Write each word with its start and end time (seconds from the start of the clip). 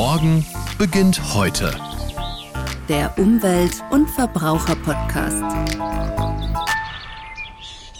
Morgen 0.00 0.46
beginnt 0.78 1.34
heute. 1.34 1.74
Der 2.88 3.18
Umwelt- 3.18 3.82
und 3.90 4.08
Verbraucher-Podcast. 4.08 5.42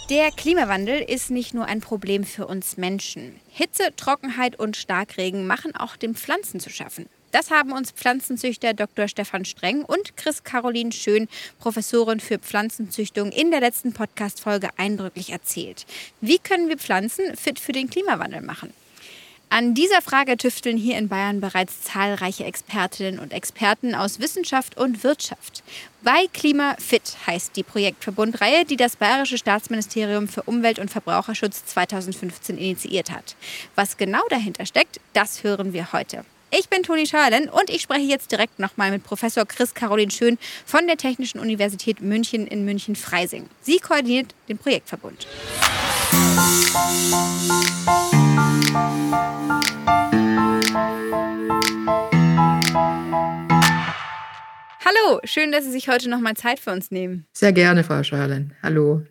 Der 0.09 0.31
Klimawandel 0.31 1.01
ist 1.01 1.29
nicht 1.29 1.53
nur 1.53 1.65
ein 1.65 1.81
Problem 1.81 2.23
für 2.23 2.47
uns 2.47 2.77
Menschen. 2.77 3.35
Hitze, 3.49 3.93
Trockenheit 3.97 4.57
und 4.57 4.77
Starkregen 4.77 5.45
machen 5.45 5.75
auch 5.75 5.97
den 5.97 6.15
Pflanzen 6.15 6.61
zu 6.61 6.69
schaffen. 6.69 7.07
Das 7.31 7.51
haben 7.51 7.73
uns 7.73 7.91
Pflanzenzüchter 7.91 8.73
Dr. 8.73 9.09
Stefan 9.09 9.43
Streng 9.43 9.83
und 9.83 10.15
Chris 10.15 10.45
Caroline 10.45 10.93
Schön, 10.93 11.27
Professorin 11.59 12.21
für 12.21 12.39
Pflanzenzüchtung, 12.39 13.33
in 13.33 13.51
der 13.51 13.59
letzten 13.59 13.91
Podcast-Folge 13.91 14.69
eindrücklich 14.77 15.33
erzählt. 15.33 15.85
Wie 16.21 16.39
können 16.39 16.69
wir 16.69 16.77
Pflanzen 16.77 17.35
fit 17.35 17.59
für 17.59 17.73
den 17.73 17.89
Klimawandel 17.89 18.39
machen? 18.39 18.73
An 19.51 19.73
dieser 19.73 20.03
Frage 20.03 20.37
tüfteln 20.37 20.77
hier 20.77 20.97
in 20.97 21.07
Bayern 21.07 21.41
bereits 21.41 21.81
zahlreiche 21.81 22.43
Expertinnen 22.43 23.19
und 23.19 23.33
Experten 23.33 23.95
aus 23.95 24.19
Wissenschaft 24.19 24.77
und 24.77 25.03
Wirtschaft. 25.03 25.63
Bei 26.03 26.27
KlimaFit 26.33 27.17
heißt 27.25 27.55
die 27.55 27.63
Projektverbundreihe, 27.63 28.63
die 28.65 28.77
das 28.77 28.95
Bayerische 28.95 29.39
Staatsministerium 29.39 30.27
für 30.27 30.43
Umwelt- 30.43 30.77
und 30.77 30.91
Verbraucherschutz 30.91 31.65
2015 31.65 32.59
initiiert 32.59 33.09
hat. 33.09 33.35
Was 33.73 33.97
genau 33.97 34.21
dahinter 34.29 34.67
steckt, 34.67 34.99
das 35.13 35.43
hören 35.43 35.73
wir 35.73 35.93
heute. 35.93 36.25
Ich 36.51 36.69
bin 36.69 36.83
Toni 36.83 37.07
Schalen 37.07 37.49
und 37.49 37.71
ich 37.71 37.81
spreche 37.81 38.05
jetzt 38.05 38.31
direkt 38.31 38.59
nochmal 38.59 38.91
mit 38.91 39.03
Professor 39.03 39.45
Chris 39.45 39.73
Caroline 39.73 40.11
Schön 40.11 40.37
von 40.65 40.85
der 40.85 40.97
Technischen 40.97 41.39
Universität 41.39 42.01
München 42.01 42.45
in 42.45 42.65
München-Freising. 42.65 43.47
Sie 43.61 43.77
koordiniert 43.77 44.35
den 44.47 44.59
Projektverbund. 44.59 45.27
Hallo, 54.85 55.19
schön, 55.23 55.51
dass 55.51 55.65
Sie 55.65 55.71
sich 55.71 55.89
heute 55.89 56.09
nochmal 56.09 56.35
Zeit 56.35 56.59
für 56.59 56.71
uns 56.71 56.91
nehmen. 56.91 57.27
Sehr 57.33 57.53
gerne, 57.53 57.83
Frau 57.83 58.01
Schalen. 58.03 58.53
Hallo. 58.63 59.03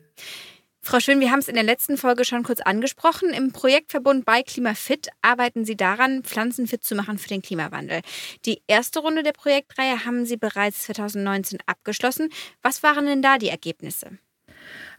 Frau 0.81 0.99
Schön, 0.99 1.19
wir 1.19 1.29
haben 1.29 1.39
es 1.39 1.47
in 1.47 1.53
der 1.53 1.63
letzten 1.63 1.97
Folge 1.97 2.25
schon 2.25 2.41
kurz 2.41 2.61
angesprochen. 2.61 3.29
Im 3.29 3.51
Projektverbund 3.51 4.25
bei 4.25 4.41
KlimaFit 4.41 5.09
arbeiten 5.21 5.63
Sie 5.63 5.77
daran, 5.77 6.23
Pflanzen 6.23 6.65
fit 6.67 6.83
zu 6.83 6.95
machen 6.95 7.19
für 7.19 7.29
den 7.29 7.43
Klimawandel. 7.43 8.01
Die 8.45 8.63
erste 8.65 8.99
Runde 8.99 9.21
der 9.21 9.33
Projektreihe 9.33 10.03
haben 10.05 10.25
Sie 10.25 10.37
bereits 10.37 10.83
2019 10.85 11.59
abgeschlossen. 11.67 12.29
Was 12.63 12.81
waren 12.81 13.05
denn 13.05 13.21
da 13.21 13.37
die 13.37 13.49
Ergebnisse? 13.49 14.17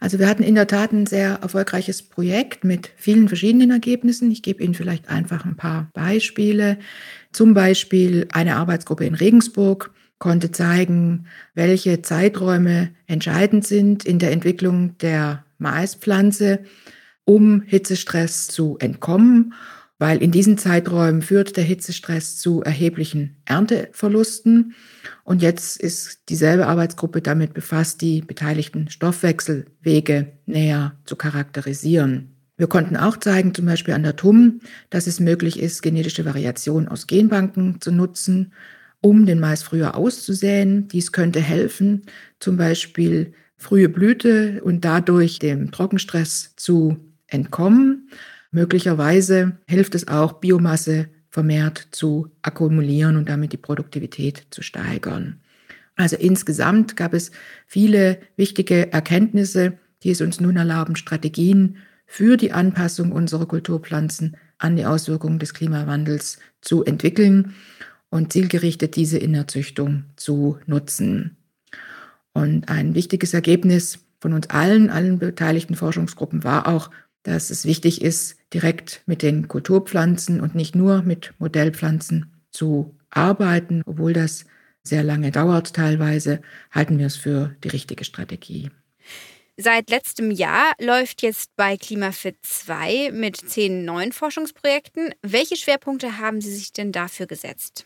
Also 0.00 0.18
wir 0.18 0.28
hatten 0.28 0.42
in 0.42 0.54
der 0.54 0.66
Tat 0.66 0.92
ein 0.92 1.06
sehr 1.06 1.40
erfolgreiches 1.42 2.02
Projekt 2.02 2.64
mit 2.64 2.90
vielen 2.96 3.28
verschiedenen 3.28 3.70
Ergebnissen. 3.70 4.30
Ich 4.30 4.42
gebe 4.42 4.62
Ihnen 4.62 4.74
vielleicht 4.74 5.10
einfach 5.10 5.44
ein 5.44 5.56
paar 5.56 5.90
Beispiele. 5.92 6.78
Zum 7.32 7.52
Beispiel 7.52 8.26
eine 8.32 8.56
Arbeitsgruppe 8.56 9.04
in 9.04 9.14
Regensburg 9.14 9.92
konnte 10.18 10.50
zeigen, 10.50 11.26
welche 11.54 12.00
Zeiträume 12.00 12.90
entscheidend 13.06 13.66
sind 13.66 14.04
in 14.04 14.18
der 14.18 14.32
Entwicklung 14.32 14.96
der 14.98 15.44
Maispflanze, 15.58 16.60
um 17.26 17.60
Hitzestress 17.62 18.48
zu 18.48 18.78
entkommen, 18.78 19.52
weil 20.00 20.22
in 20.22 20.30
diesen 20.30 20.56
Zeiträumen 20.56 21.20
führt 21.20 21.58
der 21.58 21.64
Hitzestress 21.64 22.38
zu 22.38 22.62
erheblichen 22.62 23.36
Ernteverlusten. 23.44 24.74
Und 25.24 25.42
jetzt 25.42 25.78
ist 25.78 26.22
dieselbe 26.30 26.66
Arbeitsgruppe 26.66 27.20
damit 27.20 27.52
befasst, 27.52 28.00
die 28.00 28.22
beteiligten 28.22 28.88
Stoffwechselwege 28.88 30.32
näher 30.46 30.98
zu 31.04 31.16
charakterisieren. 31.16 32.34
Wir 32.56 32.66
konnten 32.66 32.96
auch 32.96 33.18
zeigen, 33.18 33.54
zum 33.54 33.66
Beispiel 33.66 33.92
an 33.92 34.02
der 34.02 34.16
TUM, 34.16 34.60
dass 34.88 35.06
es 35.06 35.20
möglich 35.20 35.60
ist, 35.60 35.82
genetische 35.82 36.24
Variation 36.24 36.88
aus 36.88 37.06
Genbanken 37.06 37.82
zu 37.82 37.92
nutzen, 37.92 38.54
um 39.02 39.26
den 39.26 39.38
Mais 39.38 39.62
früher 39.62 39.96
auszusäen. 39.96 40.88
Dies 40.88 41.12
könnte 41.12 41.40
helfen, 41.40 42.06
zum 42.38 42.56
Beispiel 42.56 43.34
frühe 43.58 43.90
Blüte 43.90 44.62
und 44.64 44.82
dadurch 44.82 45.38
dem 45.38 45.72
Trockenstress 45.72 46.54
zu 46.56 46.96
entkommen. 47.26 48.08
Möglicherweise 48.50 49.58
hilft 49.66 49.94
es 49.94 50.08
auch, 50.08 50.34
Biomasse 50.34 51.08
vermehrt 51.28 51.88
zu 51.92 52.30
akkumulieren 52.42 53.16
und 53.16 53.28
damit 53.28 53.52
die 53.52 53.56
Produktivität 53.56 54.46
zu 54.50 54.62
steigern. 54.62 55.40
Also 55.96 56.16
insgesamt 56.16 56.96
gab 56.96 57.14
es 57.14 57.30
viele 57.66 58.18
wichtige 58.36 58.92
Erkenntnisse, 58.92 59.74
die 60.02 60.10
es 60.10 60.20
uns 60.20 60.40
nun 60.40 60.56
erlauben, 60.56 60.96
Strategien 60.96 61.76
für 62.06 62.36
die 62.36 62.52
Anpassung 62.52 63.12
unserer 63.12 63.46
Kulturpflanzen 63.46 64.36
an 64.58 64.76
die 64.76 64.84
Auswirkungen 64.84 65.38
des 65.38 65.54
Klimawandels 65.54 66.38
zu 66.60 66.84
entwickeln 66.84 67.54
und 68.08 68.32
zielgerichtet 68.32 68.96
diese 68.96 69.18
in 69.18 69.32
der 69.32 69.46
Züchtung 69.46 70.04
zu 70.16 70.58
nutzen. 70.66 71.36
Und 72.32 72.68
ein 72.68 72.94
wichtiges 72.94 73.34
Ergebnis 73.34 74.00
von 74.20 74.32
uns 74.32 74.50
allen, 74.50 74.90
allen 74.90 75.18
beteiligten 75.18 75.76
Forschungsgruppen 75.76 76.44
war 76.44 76.66
auch, 76.66 76.90
dass 77.22 77.50
es 77.50 77.64
wichtig 77.64 78.02
ist, 78.02 78.36
direkt 78.52 79.02
mit 79.06 79.22
den 79.22 79.48
Kulturpflanzen 79.48 80.40
und 80.40 80.54
nicht 80.54 80.74
nur 80.74 81.02
mit 81.02 81.34
Modellpflanzen 81.38 82.32
zu 82.50 82.94
arbeiten. 83.10 83.82
Obwohl 83.86 84.12
das 84.12 84.44
sehr 84.82 85.02
lange 85.02 85.30
dauert 85.30 85.74
teilweise, 85.74 86.40
halten 86.70 86.98
wir 86.98 87.06
es 87.06 87.16
für 87.16 87.54
die 87.62 87.68
richtige 87.68 88.04
Strategie. 88.04 88.70
Seit 89.56 89.90
letztem 89.90 90.30
Jahr 90.30 90.72
läuft 90.80 91.20
jetzt 91.20 91.54
bei 91.54 91.76
KlimaFit 91.76 92.36
2 92.40 93.10
mit 93.12 93.36
zehn 93.36 93.84
neuen 93.84 94.12
Forschungsprojekten. 94.12 95.14
Welche 95.20 95.56
Schwerpunkte 95.56 96.18
haben 96.18 96.40
Sie 96.40 96.54
sich 96.54 96.72
denn 96.72 96.92
dafür 96.92 97.26
gesetzt? 97.26 97.84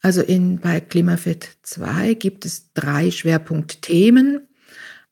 Also 0.00 0.20
in, 0.20 0.58
bei 0.58 0.80
KlimaFit 0.80 1.58
2 1.62 2.14
gibt 2.14 2.44
es 2.44 2.72
drei 2.72 3.12
Schwerpunktthemen. 3.12 4.48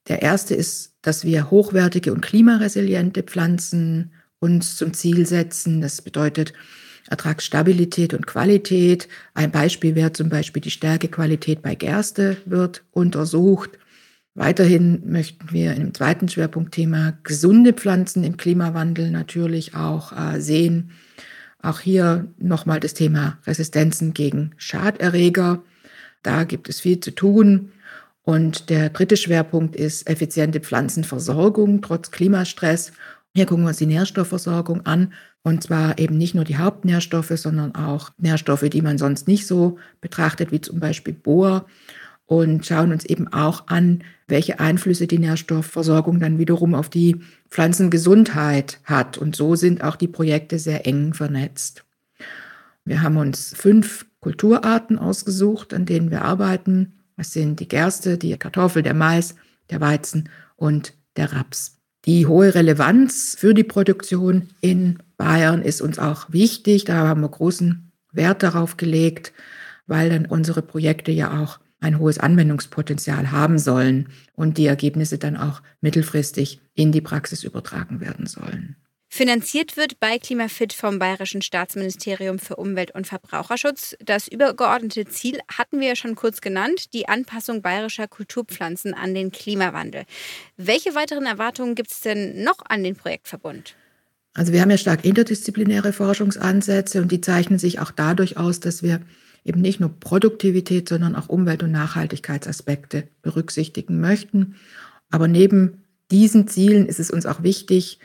Der 0.08 0.22
erste 0.22 0.54
ist, 0.54 0.94
dass 1.02 1.24
wir 1.24 1.50
hochwertige 1.50 2.12
und 2.12 2.20
klimaresiliente 2.20 3.22
Pflanzen 3.22 4.12
uns 4.38 4.76
zum 4.76 4.92
Ziel 4.92 5.26
setzen. 5.26 5.80
Das 5.80 6.02
bedeutet 6.02 6.52
Ertragsstabilität 7.08 8.14
und 8.14 8.26
Qualität. 8.26 9.08
Ein 9.34 9.50
Beispiel 9.50 9.94
wäre 9.94 10.12
zum 10.12 10.28
Beispiel 10.28 10.60
die 10.60 10.70
Stärkequalität 10.70 11.62
bei 11.62 11.74
Gerste 11.74 12.36
wird 12.44 12.84
untersucht. 12.92 13.70
Weiterhin 14.34 15.02
möchten 15.10 15.50
wir 15.50 15.72
in 15.72 15.80
dem 15.80 15.94
zweiten 15.94 16.28
Schwerpunktthema 16.28 17.18
gesunde 17.22 17.72
Pflanzen 17.72 18.22
im 18.22 18.36
Klimawandel 18.36 19.10
natürlich 19.10 19.74
auch 19.74 20.12
äh, 20.12 20.40
sehen. 20.40 20.90
Auch 21.62 21.80
hier 21.80 22.28
nochmal 22.38 22.80
das 22.80 22.92
Thema 22.92 23.38
Resistenzen 23.46 24.12
gegen 24.12 24.50
Schaderreger. 24.58 25.62
Da 26.22 26.44
gibt 26.44 26.68
es 26.68 26.80
viel 26.80 27.00
zu 27.00 27.12
tun. 27.12 27.72
Und 28.26 28.70
der 28.70 28.90
dritte 28.90 29.16
Schwerpunkt 29.16 29.76
ist 29.76 30.10
effiziente 30.10 30.58
Pflanzenversorgung 30.58 31.80
trotz 31.80 32.10
Klimastress. 32.10 32.90
Hier 33.36 33.46
gucken 33.46 33.62
wir 33.62 33.68
uns 33.68 33.76
die 33.76 33.86
Nährstoffversorgung 33.86 34.84
an. 34.84 35.12
Und 35.44 35.62
zwar 35.62 36.00
eben 36.00 36.18
nicht 36.18 36.34
nur 36.34 36.42
die 36.42 36.56
Hauptnährstoffe, 36.56 37.32
sondern 37.36 37.76
auch 37.76 38.10
Nährstoffe, 38.18 38.68
die 38.68 38.82
man 38.82 38.98
sonst 38.98 39.28
nicht 39.28 39.46
so 39.46 39.78
betrachtet, 40.00 40.50
wie 40.50 40.60
zum 40.60 40.80
Beispiel 40.80 41.14
Bohr 41.14 41.66
und 42.24 42.66
schauen 42.66 42.90
uns 42.90 43.04
eben 43.04 43.32
auch 43.32 43.68
an, 43.68 44.02
welche 44.26 44.58
Einflüsse 44.58 45.06
die 45.06 45.20
Nährstoffversorgung 45.20 46.18
dann 46.18 46.40
wiederum 46.40 46.74
auf 46.74 46.90
die 46.90 47.20
Pflanzengesundheit 47.48 48.80
hat. 48.82 49.18
Und 49.18 49.36
so 49.36 49.54
sind 49.54 49.84
auch 49.84 49.94
die 49.94 50.08
Projekte 50.08 50.58
sehr 50.58 50.84
eng 50.84 51.14
vernetzt. 51.14 51.84
Wir 52.84 53.02
haben 53.02 53.18
uns 53.18 53.54
fünf 53.56 54.04
Kulturarten 54.18 54.98
ausgesucht, 54.98 55.72
an 55.72 55.86
denen 55.86 56.10
wir 56.10 56.22
arbeiten. 56.22 56.92
Das 57.16 57.32
sind 57.32 57.60
die 57.60 57.68
Gerste, 57.68 58.18
die 58.18 58.36
Kartoffel, 58.36 58.82
der 58.82 58.94
Mais, 58.94 59.34
der 59.70 59.80
Weizen 59.80 60.28
und 60.56 60.94
der 61.16 61.32
Raps. 61.32 61.78
Die 62.04 62.26
hohe 62.26 62.54
Relevanz 62.54 63.34
für 63.38 63.54
die 63.54 63.64
Produktion 63.64 64.48
in 64.60 64.98
Bayern 65.16 65.62
ist 65.62 65.80
uns 65.80 65.98
auch 65.98 66.30
wichtig. 66.30 66.84
Da 66.84 67.08
haben 67.08 67.22
wir 67.22 67.28
großen 67.28 67.90
Wert 68.12 68.42
darauf 68.42 68.76
gelegt, 68.76 69.32
weil 69.86 70.10
dann 70.10 70.26
unsere 70.26 70.62
Projekte 70.62 71.10
ja 71.10 71.42
auch 71.42 71.58
ein 71.80 71.98
hohes 71.98 72.18
Anwendungspotenzial 72.18 73.32
haben 73.32 73.58
sollen 73.58 74.08
und 74.34 74.58
die 74.58 74.66
Ergebnisse 74.66 75.18
dann 75.18 75.36
auch 75.36 75.62
mittelfristig 75.80 76.60
in 76.74 76.92
die 76.92 77.00
Praxis 77.00 77.44
übertragen 77.44 78.00
werden 78.00 78.26
sollen. 78.26 78.76
Finanziert 79.16 79.78
wird 79.78 79.98
bei 79.98 80.18
KlimaFit 80.18 80.74
vom 80.74 80.98
Bayerischen 80.98 81.40
Staatsministerium 81.40 82.38
für 82.38 82.56
Umwelt 82.56 82.94
und 82.94 83.06
Verbraucherschutz. 83.06 83.96
Das 84.04 84.28
übergeordnete 84.28 85.06
Ziel 85.06 85.38
hatten 85.48 85.80
wir 85.80 85.88
ja 85.88 85.96
schon 85.96 86.16
kurz 86.16 86.42
genannt, 86.42 86.92
die 86.92 87.08
Anpassung 87.08 87.62
bayerischer 87.62 88.08
Kulturpflanzen 88.08 88.92
an 88.92 89.14
den 89.14 89.32
Klimawandel. 89.32 90.04
Welche 90.58 90.94
weiteren 90.94 91.24
Erwartungen 91.24 91.74
gibt 91.74 91.92
es 91.92 92.02
denn 92.02 92.44
noch 92.44 92.58
an 92.68 92.84
den 92.84 92.94
Projektverbund? 92.94 93.74
Also 94.34 94.52
wir 94.52 94.60
haben 94.60 94.70
ja 94.70 94.76
stark 94.76 95.06
interdisziplinäre 95.06 95.94
Forschungsansätze 95.94 97.00
und 97.00 97.10
die 97.10 97.22
zeichnen 97.22 97.58
sich 97.58 97.78
auch 97.78 97.92
dadurch 97.92 98.36
aus, 98.36 98.60
dass 98.60 98.82
wir 98.82 99.00
eben 99.46 99.62
nicht 99.62 99.80
nur 99.80 99.98
Produktivität, 99.98 100.90
sondern 100.90 101.16
auch 101.16 101.30
Umwelt- 101.30 101.62
und 101.62 101.72
Nachhaltigkeitsaspekte 101.72 103.08
berücksichtigen 103.22 103.98
möchten. 103.98 104.56
Aber 105.10 105.26
neben 105.26 105.84
diesen 106.10 106.48
Zielen 106.48 106.84
ist 106.84 107.00
es 107.00 107.10
uns 107.10 107.24
auch 107.24 107.42
wichtig, 107.42 107.98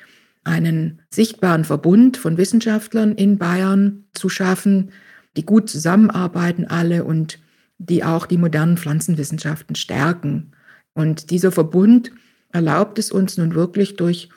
einen 0.44 1.02
sichtbaren 1.10 1.66
Verbund 1.66 2.18
von 2.18 2.38
Wissenschaftlern 2.38 3.14
in 3.14 3.38
Bayern 3.38 4.06
zu 4.14 4.30
schaffen, 4.30 4.92
die 5.38 5.46
gut 5.46 5.70
zusammenarbeiten 5.70 6.66
alle 6.66 7.04
und 7.04 7.40
die 7.78 8.04
auch 8.04 8.26
die 8.26 8.38
modernen 8.38 8.78
Pflanzenwissenschaften 8.78 9.76
stärken. 9.76 10.52
Und 10.94 11.30
dieser 11.30 11.52
Verbund 11.52 12.12
erlaubt 12.52 13.00
es 13.00 13.12
uns 13.12 13.38
nun 13.38 13.56
wirklich 13.56 13.96
durch 13.96 14.30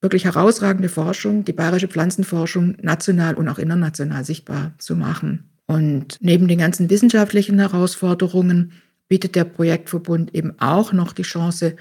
wirklich 0.00 0.24
herausragende 0.24 0.88
Forschung, 0.88 1.44
die 1.44 1.52
bayerische 1.52 1.88
Pflanzenforschung 1.88 2.76
national 2.82 3.34
und 3.34 3.48
auch 3.48 3.58
international 3.58 4.24
sichtbar 4.24 4.72
zu 4.78 4.96
machen. 4.96 5.48
Und 5.66 6.18
neben 6.20 6.48
den 6.48 6.58
ganzen 6.58 6.90
wissenschaftlichen 6.90 7.58
Herausforderungen 7.58 8.72
bietet 9.08 9.36
der 9.36 9.44
Projektverbund 9.44 10.34
eben 10.34 10.58
auch 10.58 10.92
noch 10.92 11.12
die 11.12 11.22
Chance, 11.22 11.76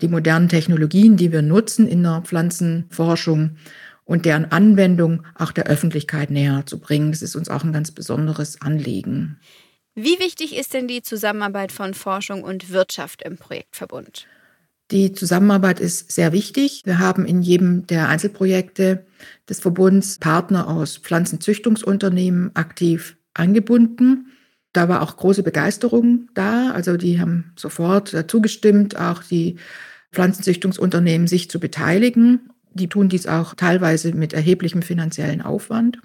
die 0.00 0.08
modernen 0.08 0.48
Technologien, 0.48 1.16
die 1.16 1.32
wir 1.32 1.42
nutzen 1.42 1.86
in 1.86 2.02
der 2.02 2.22
Pflanzenforschung 2.22 3.56
und 4.04 4.24
deren 4.24 4.46
Anwendung 4.46 5.22
auch 5.34 5.52
der 5.52 5.66
Öffentlichkeit 5.66 6.30
näher 6.30 6.64
zu 6.66 6.78
bringen. 6.78 7.12
Das 7.12 7.22
ist 7.22 7.36
uns 7.36 7.48
auch 7.48 7.64
ein 7.64 7.72
ganz 7.72 7.90
besonderes 7.90 8.60
Anliegen. 8.60 9.38
Wie 9.94 10.18
wichtig 10.18 10.56
ist 10.56 10.74
denn 10.74 10.88
die 10.88 11.02
Zusammenarbeit 11.02 11.70
von 11.70 11.94
Forschung 11.94 12.42
und 12.42 12.70
Wirtschaft 12.70 13.22
im 13.22 13.36
Projektverbund? 13.36 14.26
Die 14.90 15.12
Zusammenarbeit 15.12 15.80
ist 15.80 16.12
sehr 16.12 16.32
wichtig. 16.32 16.82
Wir 16.84 16.98
haben 16.98 17.24
in 17.24 17.42
jedem 17.42 17.86
der 17.86 18.08
Einzelprojekte 18.08 19.06
des 19.48 19.60
Verbunds 19.60 20.18
Partner 20.18 20.68
aus 20.68 20.98
Pflanzenzüchtungsunternehmen 20.98 22.54
aktiv 22.54 23.16
angebunden. 23.32 24.26
Da 24.74 24.88
war 24.88 25.00
auch 25.02 25.16
große 25.16 25.42
Begeisterung 25.42 26.28
da. 26.34 26.72
Also 26.72 26.98
die 26.98 27.20
haben 27.20 27.52
sofort 27.56 28.14
zugestimmt, 28.28 28.98
auch 28.98 29.22
die 29.22 29.56
Pflanzenzüchtungsunternehmen 30.12 31.26
sich 31.26 31.48
zu 31.48 31.58
beteiligen. 31.60 32.50
Die 32.72 32.88
tun 32.88 33.08
dies 33.08 33.26
auch 33.26 33.54
teilweise 33.54 34.12
mit 34.12 34.32
erheblichem 34.32 34.82
finanziellen 34.82 35.40
Aufwand. 35.40 35.98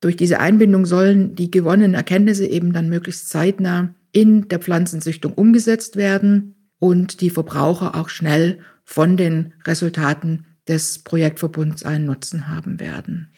Durch 0.00 0.16
diese 0.16 0.38
Einbindung 0.38 0.86
sollen 0.86 1.34
die 1.34 1.50
gewonnenen 1.50 1.94
Erkenntnisse 1.94 2.46
eben 2.46 2.72
dann 2.72 2.88
möglichst 2.88 3.28
zeitnah 3.30 3.92
in 4.12 4.48
der 4.48 4.60
Pflanzenzüchtung 4.60 5.32
umgesetzt 5.32 5.96
werden 5.96 6.54
und 6.78 7.20
die 7.20 7.30
Verbraucher 7.30 7.96
auch 7.96 8.08
schnell 8.08 8.60
von 8.84 9.16
den 9.16 9.54
Resultaten 9.66 10.46
des 10.68 11.00
Projektverbunds 11.00 11.82
einen 11.82 12.04
Nutzen 12.04 12.46
haben 12.46 12.78
werden. 12.78 13.32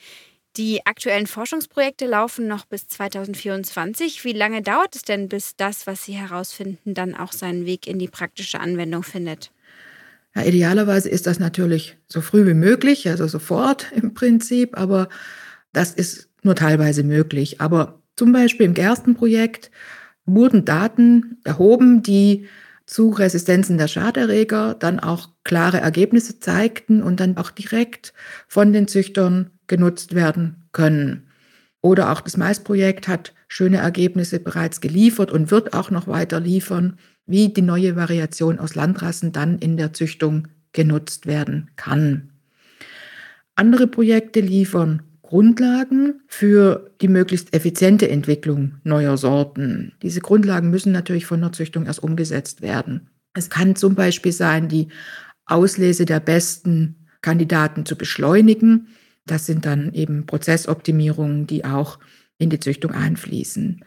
Die 0.61 0.85
aktuellen 0.85 1.27
Forschungsprojekte 1.27 2.05
laufen 2.05 2.47
noch 2.47 2.67
bis 2.67 2.87
2024. 2.87 4.27
Wie 4.27 4.35
lange 4.35 4.61
dauert 4.61 4.95
es 4.95 5.01
denn, 5.01 5.31
bis 5.31 5.57
das, 5.57 5.87
was 5.87 6.05
Sie 6.05 6.12
herausfinden, 6.12 6.93
dann 6.93 7.15
auch 7.15 7.33
seinen 7.33 7.65
Weg 7.65 7.87
in 7.87 7.99
die 7.99 8.09
praktische 8.09 8.61
Anwendung 8.61 9.03
findet? 9.03 9.53
Ja, 10.35 10.43
idealerweise 10.43 11.09
ist 11.09 11.27
das 11.27 11.39
natürlich 11.39 11.97
so 12.09 12.21
früh 12.21 12.47
wie 12.47 12.53
möglich, 12.53 13.09
also 13.09 13.27
sofort 13.27 13.91
im 13.93 14.12
Prinzip, 14.12 14.77
aber 14.77 15.09
das 15.73 15.95
ist 15.95 16.29
nur 16.43 16.57
teilweise 16.57 17.05
möglich. 17.05 17.62
Aber 17.62 18.03
zum 18.15 18.33
Beispiel 18.33 18.67
im 18.67 18.75
Gerstenprojekt 18.75 19.71
wurden 20.27 20.67
Daten 20.67 21.39
erhoben, 21.43 22.03
die 22.03 22.49
zu 22.85 23.09
Resistenzen 23.09 23.79
der 23.79 23.89
Schaderreger 23.89 24.75
dann 24.75 25.01
auch 25.01 25.31
klare 25.43 25.81
Ergebnisse 25.81 26.39
zeigten 26.39 27.03
und 27.03 27.19
dann 27.19 27.39
auch 27.39 27.51
direkt 27.51 28.12
von 28.47 28.75
den 28.75 28.89
Züchtern 28.89 29.53
genutzt 29.71 30.15
werden 30.15 30.57
können. 30.73 31.29
Oder 31.81 32.13
auch 32.13 32.21
das 32.21 32.37
Maisprojekt 32.37 33.09
hat 33.09 33.33
schöne 33.49 33.79
Ergebnisse 33.79 34.39
bereits 34.39 34.83
geliefert 34.83 35.31
und 35.31 35.51
wird 35.51 35.73
auch 35.73 35.91
noch 35.91 36.07
weiter 36.07 36.41
liefern, 36.41 36.99
wie 37.25 37.49
die 37.49 37.63
neue 37.63 37.97
Variation 37.97 38.59
aus 38.59 38.75
Landrassen 38.75 39.33
dann 39.33 39.59
in 39.59 39.79
der 39.79 39.95
Züchtung 39.95 40.49
genutzt 40.73 41.27
werden 41.27 41.71
kann. 41.77 42.31
Andere 43.55 43.87
Projekte 43.87 44.41
liefern 44.41 45.03
Grundlagen 45.23 46.21
für 46.27 46.91
die 47.01 47.09
möglichst 47.09 47.55
effiziente 47.55 48.11
Entwicklung 48.11 48.75
neuer 48.83 49.17
Sorten. 49.17 49.93
Diese 50.03 50.21
Grundlagen 50.21 50.71
müssen 50.71 50.93
natürlich 50.93 51.27
von 51.27 51.41
der 51.41 51.53
Züchtung 51.53 51.87
erst 51.87 52.03
umgesetzt 52.03 52.63
werden. 52.63 53.09
Es 53.33 53.49
kann 53.49 53.77
zum 53.77 53.95
Beispiel 53.95 54.33
sein, 54.33 54.69
die 54.69 54.89
Auslese 55.47 56.05
der 56.05 56.19
besten 56.21 56.97
Kandidaten 57.23 57.87
zu 57.87 57.97
beschleunigen. 57.97 58.89
Das 59.27 59.47
sind 59.47 59.67
dann 59.67 59.93
eben 59.93 60.27
Prozessoptimierungen, 60.27 61.47
die 61.47 61.65
auch 61.65 61.99
in 62.39 62.51
die 62.51 62.61
Züchtung 62.61 62.93
einfließen. 62.93 63.85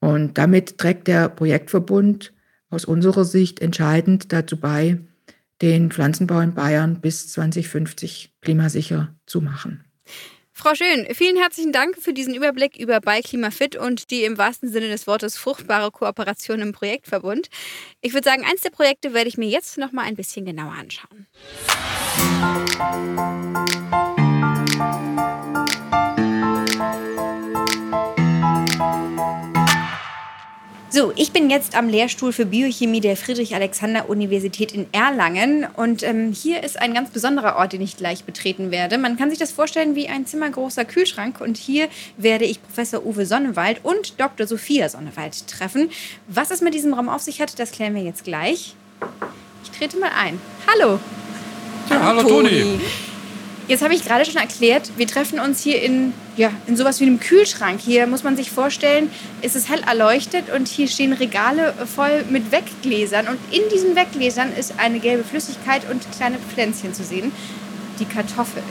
Und 0.00 0.36
damit 0.38 0.78
trägt 0.78 1.08
der 1.08 1.28
Projektverbund 1.28 2.32
aus 2.70 2.84
unserer 2.84 3.24
Sicht 3.24 3.60
entscheidend 3.60 4.32
dazu 4.32 4.58
bei, 4.58 4.98
den 5.62 5.90
Pflanzenbau 5.90 6.40
in 6.40 6.54
Bayern 6.54 7.00
bis 7.00 7.28
2050 7.28 8.32
klimasicher 8.40 9.14
zu 9.26 9.40
machen. 9.40 9.84
Frau 10.56 10.74
Schön, 10.74 11.06
vielen 11.12 11.36
herzlichen 11.36 11.72
Dank 11.72 11.96
für 11.98 12.12
diesen 12.12 12.32
Überblick 12.32 12.76
über 12.76 13.00
bei 13.00 13.22
Klimafit 13.22 13.74
und 13.74 14.10
die 14.12 14.22
im 14.22 14.38
wahrsten 14.38 14.70
Sinne 14.70 14.88
des 14.88 15.08
Wortes 15.08 15.36
fruchtbare 15.36 15.90
Kooperation 15.90 16.60
im 16.60 16.72
Projektverbund. 16.72 17.48
Ich 18.00 18.14
würde 18.14 18.28
sagen, 18.28 18.44
eins 18.44 18.60
der 18.60 18.70
Projekte 18.70 19.14
werde 19.14 19.28
ich 19.28 19.36
mir 19.36 19.48
jetzt 19.48 19.78
noch 19.78 19.90
mal 19.90 20.02
ein 20.02 20.14
bisschen 20.14 20.44
genauer 20.44 20.74
anschauen. 20.74 21.26
So, 30.94 31.12
ich 31.16 31.32
bin 31.32 31.50
jetzt 31.50 31.76
am 31.76 31.88
Lehrstuhl 31.88 32.32
für 32.32 32.46
Biochemie 32.46 33.00
der 33.00 33.16
Friedrich-Alexander-Universität 33.16 34.70
in 34.70 34.86
Erlangen. 34.92 35.66
Und 35.74 36.04
ähm, 36.04 36.32
hier 36.32 36.62
ist 36.62 36.78
ein 36.78 36.94
ganz 36.94 37.10
besonderer 37.10 37.56
Ort, 37.56 37.72
den 37.72 37.80
ich 37.80 37.96
gleich 37.96 38.22
betreten 38.22 38.70
werde. 38.70 38.96
Man 38.96 39.16
kann 39.16 39.28
sich 39.28 39.40
das 39.40 39.50
vorstellen 39.50 39.96
wie 39.96 40.06
ein 40.06 40.24
zimmergroßer 40.24 40.84
Kühlschrank. 40.84 41.40
Und 41.40 41.56
hier 41.56 41.88
werde 42.16 42.44
ich 42.44 42.62
Professor 42.62 43.04
Uwe 43.04 43.26
Sonnewald 43.26 43.80
und 43.82 44.20
Dr. 44.20 44.46
Sophia 44.46 44.88
Sonnewald 44.88 45.48
treffen. 45.48 45.90
Was 46.28 46.52
es 46.52 46.60
mit 46.60 46.74
diesem 46.74 46.94
Raum 46.94 47.08
auf 47.08 47.22
sich 47.22 47.40
hat, 47.40 47.58
das 47.58 47.72
klären 47.72 47.96
wir 47.96 48.02
jetzt 48.02 48.22
gleich. 48.22 48.76
Ich 49.64 49.76
trete 49.76 49.96
mal 49.96 50.12
ein. 50.16 50.40
Hallo. 50.68 51.00
Ja, 51.90 52.04
hallo, 52.04 52.18
hallo 52.20 52.28
Toni. 52.28 52.60
Toni. 52.60 52.80
Jetzt 53.66 53.82
habe 53.82 53.94
ich 53.94 54.04
gerade 54.04 54.26
schon 54.26 54.36
erklärt, 54.36 54.90
wir 54.98 55.06
treffen 55.06 55.40
uns 55.40 55.62
hier 55.62 55.80
in, 55.80 56.12
ja, 56.36 56.50
in 56.66 56.76
sowas 56.76 57.00
wie 57.00 57.04
einem 57.04 57.18
Kühlschrank. 57.18 57.80
Hier 57.80 58.06
muss 58.06 58.22
man 58.22 58.36
sich 58.36 58.50
vorstellen, 58.50 59.10
ist 59.40 59.56
es 59.56 59.70
hell 59.70 59.80
erleuchtet 59.86 60.50
und 60.54 60.68
hier 60.68 60.86
stehen 60.86 61.14
Regale 61.14 61.72
voll 61.94 62.24
mit 62.28 62.52
Weggläsern. 62.52 63.26
Und 63.26 63.38
in 63.50 63.62
diesen 63.72 63.96
Weggläsern 63.96 64.52
ist 64.54 64.74
eine 64.78 64.98
gelbe 65.00 65.24
Flüssigkeit 65.24 65.90
und 65.90 66.02
kleine 66.14 66.36
Pflänzchen 66.38 66.92
zu 66.92 67.04
sehen. 67.04 67.32
Die 67.98 68.04
Kartoffel. 68.04 68.62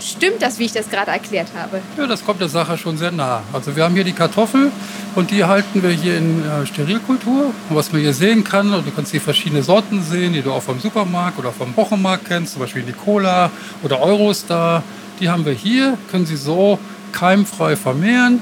Stimmt 0.00 0.42
das, 0.42 0.58
wie 0.58 0.64
ich 0.64 0.72
das 0.72 0.88
gerade 0.88 1.10
erklärt 1.10 1.48
habe? 1.56 1.80
Ja, 1.96 2.06
das 2.06 2.24
kommt 2.24 2.40
der 2.40 2.48
Sache 2.48 2.78
schon 2.78 2.96
sehr 2.96 3.10
nah. 3.10 3.42
Also 3.52 3.74
wir 3.74 3.84
haben 3.84 3.94
hier 3.94 4.04
die 4.04 4.12
Kartoffel 4.12 4.70
und 5.14 5.30
die 5.30 5.44
halten 5.44 5.82
wir 5.82 5.90
hier 5.90 6.16
in 6.16 6.44
äh, 6.44 6.66
Sterilkultur. 6.66 7.52
Und 7.68 7.76
was 7.76 7.92
man 7.92 8.00
hier 8.00 8.14
sehen 8.14 8.44
kann, 8.44 8.72
und 8.72 8.86
du 8.86 8.90
kannst 8.90 9.10
hier 9.10 9.20
verschiedene 9.20 9.62
Sorten 9.62 10.02
sehen, 10.02 10.32
die 10.32 10.42
du 10.42 10.52
auch 10.52 10.62
vom 10.62 10.78
Supermarkt 10.78 11.38
oder 11.38 11.52
vom 11.52 11.76
Wochenmarkt 11.76 12.26
kennst, 12.26 12.52
zum 12.52 12.62
Beispiel 12.62 12.82
Nicola 12.84 13.50
oder 13.82 14.00
Eurostar. 14.00 14.82
Die 15.20 15.28
haben 15.28 15.44
wir 15.44 15.52
hier, 15.52 15.98
können 16.10 16.26
sie 16.26 16.36
so 16.36 16.78
keimfrei 17.12 17.74
vermehren 17.74 18.40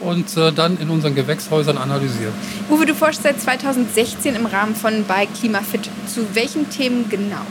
und 0.00 0.36
äh, 0.36 0.52
dann 0.52 0.78
in 0.78 0.90
unseren 0.90 1.14
Gewächshäusern 1.14 1.78
analysieren. 1.78 2.32
Uwe, 2.68 2.86
du 2.86 2.94
forschst 2.94 3.22
seit 3.22 3.40
2016 3.40 4.34
im 4.34 4.46
Rahmen 4.46 4.74
von 4.74 5.04
bei 5.06 5.26
Klimafit. 5.26 5.88
Zu 6.06 6.34
welchen 6.34 6.68
Themen 6.70 7.08
genau? 7.08 7.46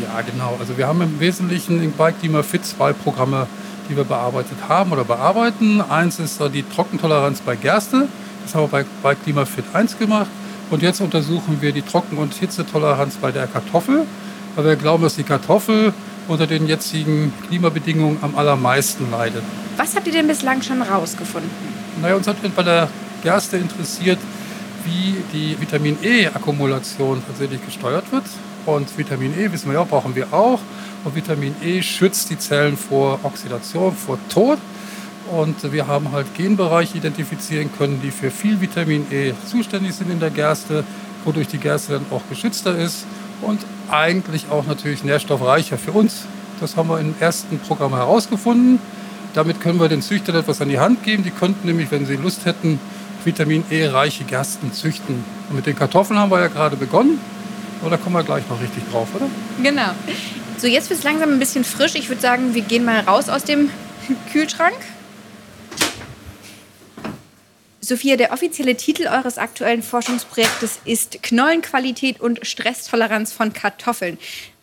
Ja, 0.00 0.20
genau. 0.20 0.56
Also 0.60 0.76
wir 0.76 0.86
haben 0.86 1.00
im 1.02 1.20
Wesentlichen 1.20 1.82
in 1.82 1.92
Bike 1.92 2.20
Klima 2.20 2.42
Fit 2.42 2.64
zwei 2.64 2.92
Programme, 2.92 3.46
die 3.88 3.96
wir 3.96 4.04
bearbeitet 4.04 4.58
haben 4.68 4.92
oder 4.92 5.04
bearbeiten. 5.04 5.80
Eins 5.80 6.18
ist 6.18 6.40
die 6.52 6.62
Trockentoleranz 6.62 7.40
bei 7.40 7.56
Gerste. 7.56 8.08
Das 8.44 8.54
haben 8.54 8.62
wir 8.62 8.68
bei 8.68 8.84
Bike 9.02 9.22
Klima 9.24 9.44
Fit 9.44 9.64
1 9.72 9.98
gemacht. 9.98 10.28
Und 10.70 10.82
jetzt 10.82 11.00
untersuchen 11.00 11.58
wir 11.60 11.72
die 11.72 11.82
Trocken- 11.82 12.18
und 12.18 12.34
Hitzetoleranz 12.34 13.16
bei 13.16 13.32
der 13.32 13.46
Kartoffel, 13.46 14.06
weil 14.54 14.64
wir 14.64 14.76
glauben, 14.76 15.02
dass 15.02 15.16
die 15.16 15.22
Kartoffel 15.22 15.94
unter 16.28 16.46
den 16.46 16.66
jetzigen 16.66 17.32
Klimabedingungen 17.48 18.18
am 18.20 18.36
allermeisten 18.36 19.10
leidet. 19.10 19.42
Was 19.78 19.96
habt 19.96 20.06
ihr 20.06 20.12
denn 20.12 20.26
bislang 20.26 20.60
schon 20.60 20.82
rausgefunden? 20.82 21.50
Naja, 22.02 22.16
uns 22.16 22.26
hat 22.26 22.36
bei 22.54 22.62
der 22.62 22.88
Gerste 23.22 23.56
interessiert, 23.56 24.18
wie 24.84 25.16
die 25.32 25.60
Vitamin 25.60 25.96
E-Akkumulation 26.02 27.22
tatsächlich 27.26 27.64
gesteuert 27.64 28.12
wird. 28.12 28.24
Und 28.68 28.98
Vitamin 28.98 29.32
E, 29.38 29.50
wissen 29.50 29.70
wir 29.70 29.78
ja, 29.78 29.84
brauchen 29.84 30.14
wir 30.14 30.30
auch. 30.30 30.60
Und 31.02 31.14
Vitamin 31.14 31.56
E 31.64 31.80
schützt 31.80 32.28
die 32.28 32.38
Zellen 32.38 32.76
vor 32.76 33.18
Oxidation, 33.22 33.96
vor 33.96 34.18
Tod. 34.28 34.58
Und 35.32 35.72
wir 35.72 35.86
haben 35.86 36.12
halt 36.12 36.26
Genbereiche 36.34 36.98
identifizieren 36.98 37.70
können, 37.78 38.02
die 38.02 38.10
für 38.10 38.30
viel 38.30 38.60
Vitamin 38.60 39.06
E 39.10 39.32
zuständig 39.46 39.94
sind 39.94 40.10
in 40.10 40.20
der 40.20 40.28
Gerste, 40.28 40.84
wodurch 41.24 41.48
die 41.48 41.56
Gerste 41.56 41.94
dann 41.94 42.06
auch 42.10 42.20
geschützter 42.28 42.76
ist 42.76 43.06
und 43.40 43.60
eigentlich 43.90 44.50
auch 44.50 44.66
natürlich 44.66 45.02
nährstoffreicher 45.02 45.78
für 45.78 45.92
uns. 45.92 46.26
Das 46.60 46.76
haben 46.76 46.90
wir 46.90 47.00
im 47.00 47.14
ersten 47.20 47.58
Programm 47.60 47.94
herausgefunden. 47.94 48.80
Damit 49.32 49.62
können 49.62 49.80
wir 49.80 49.88
den 49.88 50.02
Züchtern 50.02 50.36
etwas 50.36 50.60
an 50.60 50.68
die 50.68 50.78
Hand 50.78 51.04
geben. 51.04 51.24
Die 51.24 51.30
könnten 51.30 51.66
nämlich, 51.66 51.90
wenn 51.90 52.04
sie 52.04 52.16
Lust 52.16 52.44
hätten, 52.44 52.78
Vitamin 53.24 53.64
E-reiche 53.70 54.24
Gersten 54.24 54.74
züchten. 54.74 55.24
Und 55.48 55.56
mit 55.56 55.64
den 55.64 55.76
Kartoffeln 55.76 56.18
haben 56.18 56.30
wir 56.30 56.40
ja 56.40 56.48
gerade 56.48 56.76
begonnen. 56.76 57.18
Oder 57.84 57.98
kommen 57.98 58.16
wir 58.16 58.24
gleich 58.24 58.48
noch 58.48 58.60
richtig 58.60 58.82
drauf, 58.90 59.08
oder? 59.14 59.26
Genau. 59.62 59.90
So, 60.58 60.66
jetzt 60.66 60.90
wird 60.90 60.98
es 60.98 61.04
langsam 61.04 61.30
ein 61.30 61.38
bisschen 61.38 61.64
frisch. 61.64 61.94
Ich 61.94 62.08
würde 62.08 62.20
sagen, 62.20 62.54
wir 62.54 62.62
gehen 62.62 62.84
mal 62.84 63.00
raus 63.00 63.28
aus 63.28 63.44
dem 63.44 63.70
Kühlschrank. 64.32 64.76
Sophia, 67.80 68.16
der 68.16 68.32
offizielle 68.32 68.76
Titel 68.76 69.06
eures 69.06 69.38
aktuellen 69.38 69.82
Forschungsprojektes 69.82 70.80
ist 70.84 71.22
Knollenqualität 71.22 72.20
und 72.20 72.46
Stresstoleranz 72.46 73.32
von 73.32 73.52
Kartoffeln. 73.52 74.18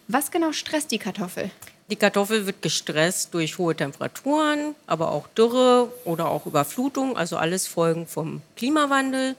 Was 0.08 0.30
genau 0.30 0.52
stresst 0.52 0.92
die 0.92 1.00
Kartoffel? 1.00 1.50
Die 1.90 1.96
Kartoffel 1.96 2.46
wird 2.46 2.62
gestresst 2.62 3.34
durch 3.34 3.58
hohe 3.58 3.76
Temperaturen, 3.76 4.76
aber 4.86 5.12
auch 5.12 5.28
Dürre 5.30 5.92
oder 6.04 6.28
auch 6.28 6.46
Überflutung, 6.46 7.16
also 7.18 7.38
alles 7.38 7.68
Folgen 7.68 8.06
vom 8.06 8.42
Klimawandel. 8.58 9.36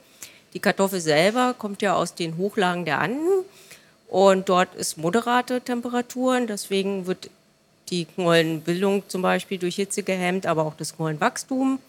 Die 0.53 0.59
Kartoffel 0.59 0.99
selber 0.99 1.53
kommt 1.57 1.81
ja 1.81 1.93
aus 1.95 2.15
den 2.15 2.37
Hochlagen 2.37 2.83
der 2.83 2.99
Anden 2.99 3.45
und 4.07 4.49
dort 4.49 4.73
ist 4.75 4.97
moderate 4.97 5.61
Temperaturen, 5.61 6.47
deswegen 6.47 7.07
wird 7.07 7.29
die 7.89 8.05
Knollenbildung 8.05 9.03
zum 9.07 9.21
Beispiel 9.21 9.57
durch 9.57 9.75
Hitze 9.75 10.03
gehemmt, 10.03 10.45
aber 10.45 10.65
auch 10.65 10.75
das 10.75 10.95
Knollenwachstum. 10.95 11.79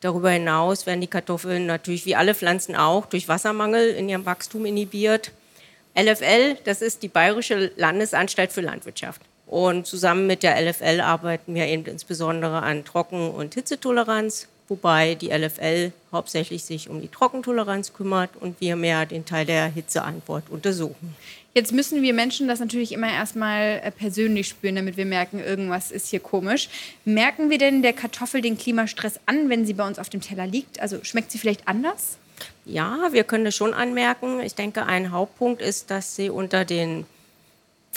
Darüber 0.00 0.30
hinaus 0.30 0.86
werden 0.86 1.00
die 1.00 1.08
Kartoffeln 1.08 1.66
natürlich 1.66 2.06
wie 2.06 2.14
alle 2.14 2.34
Pflanzen 2.34 2.76
auch 2.76 3.06
durch 3.06 3.28
Wassermangel 3.28 3.90
in 3.90 4.08
ihrem 4.08 4.26
Wachstum 4.26 4.64
inhibiert. 4.64 5.32
LFL, 5.94 6.56
das 6.64 6.82
ist 6.82 7.02
die 7.02 7.08
Bayerische 7.08 7.72
Landesanstalt 7.76 8.52
für 8.52 8.60
Landwirtschaft. 8.60 9.20
Und 9.46 9.86
zusammen 9.86 10.26
mit 10.26 10.42
der 10.42 10.60
LFL 10.60 11.00
arbeiten 11.00 11.54
wir 11.54 11.66
eben 11.66 11.86
insbesondere 11.86 12.62
an 12.62 12.84
Trocken- 12.84 13.30
und 13.30 13.54
Hitzetoleranz, 13.54 14.46
wobei 14.68 15.14
die 15.14 15.30
LFL 15.30 15.92
hauptsächlich 16.12 16.64
sich 16.64 16.88
um 16.88 17.00
die 17.00 17.08
Trockentoleranz 17.08 17.92
kümmert 17.92 18.30
und 18.40 18.60
wir 18.60 18.76
mehr 18.76 19.06
den 19.06 19.24
Teil 19.24 19.46
der 19.46 19.66
Hitzeantwort 19.66 20.44
untersuchen. 20.50 21.16
Jetzt 21.54 21.72
müssen 21.72 22.02
wir 22.02 22.14
Menschen 22.14 22.46
das 22.46 22.60
natürlich 22.60 22.92
immer 22.92 23.10
erstmal 23.10 23.80
äh, 23.82 23.90
persönlich 23.90 24.48
spüren, 24.48 24.76
damit 24.76 24.96
wir 24.96 25.06
merken, 25.06 25.40
irgendwas 25.40 25.90
ist 25.90 26.08
hier 26.08 26.20
komisch. 26.20 26.68
Merken 27.04 27.50
wir 27.50 27.58
denn 27.58 27.82
der 27.82 27.94
Kartoffel 27.94 28.42
den 28.42 28.56
Klimastress 28.56 29.18
an, 29.26 29.48
wenn 29.48 29.66
sie 29.66 29.74
bei 29.74 29.86
uns 29.86 29.98
auf 29.98 30.08
dem 30.08 30.20
Teller 30.20 30.46
liegt? 30.46 30.80
Also 30.80 31.02
schmeckt 31.02 31.32
sie 31.32 31.38
vielleicht 31.38 31.66
anders? 31.66 32.18
Ja, 32.64 33.08
wir 33.10 33.24
können 33.24 33.44
das 33.44 33.56
schon 33.56 33.74
anmerken. 33.74 34.40
Ich 34.40 34.54
denke, 34.54 34.86
ein 34.86 35.10
Hauptpunkt 35.10 35.60
ist, 35.60 35.90
dass 35.90 36.14
sie 36.14 36.30
unter 36.30 36.64
den 36.64 37.06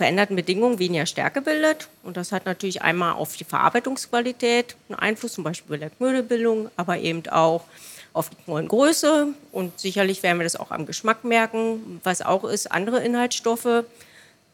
veränderten 0.01 0.35
Bedingungen 0.35 0.79
weniger 0.79 1.05
Stärke 1.05 1.41
bildet. 1.41 1.87
Und 2.01 2.17
das 2.17 2.31
hat 2.31 2.47
natürlich 2.47 2.81
einmal 2.81 3.13
auf 3.13 3.37
die 3.37 3.43
Verarbeitungsqualität 3.43 4.75
einen 4.89 4.97
Einfluss, 4.97 5.33
zum 5.33 5.43
Beispiel 5.43 5.77
bei 5.77 5.77
der 5.77 5.91
Knödelbildung, 5.91 6.71
aber 6.75 6.97
eben 6.97 7.21
auch 7.29 7.65
auf 8.11 8.31
die 8.31 8.35
Knollengröße 8.43 9.27
und 9.51 9.79
sicherlich 9.79 10.23
werden 10.23 10.39
wir 10.39 10.43
das 10.43 10.55
auch 10.55 10.71
am 10.71 10.87
Geschmack 10.87 11.23
merken. 11.23 12.01
Was 12.03 12.23
auch 12.23 12.45
ist, 12.45 12.71
andere 12.71 13.03
Inhaltsstoffe, 13.03 13.85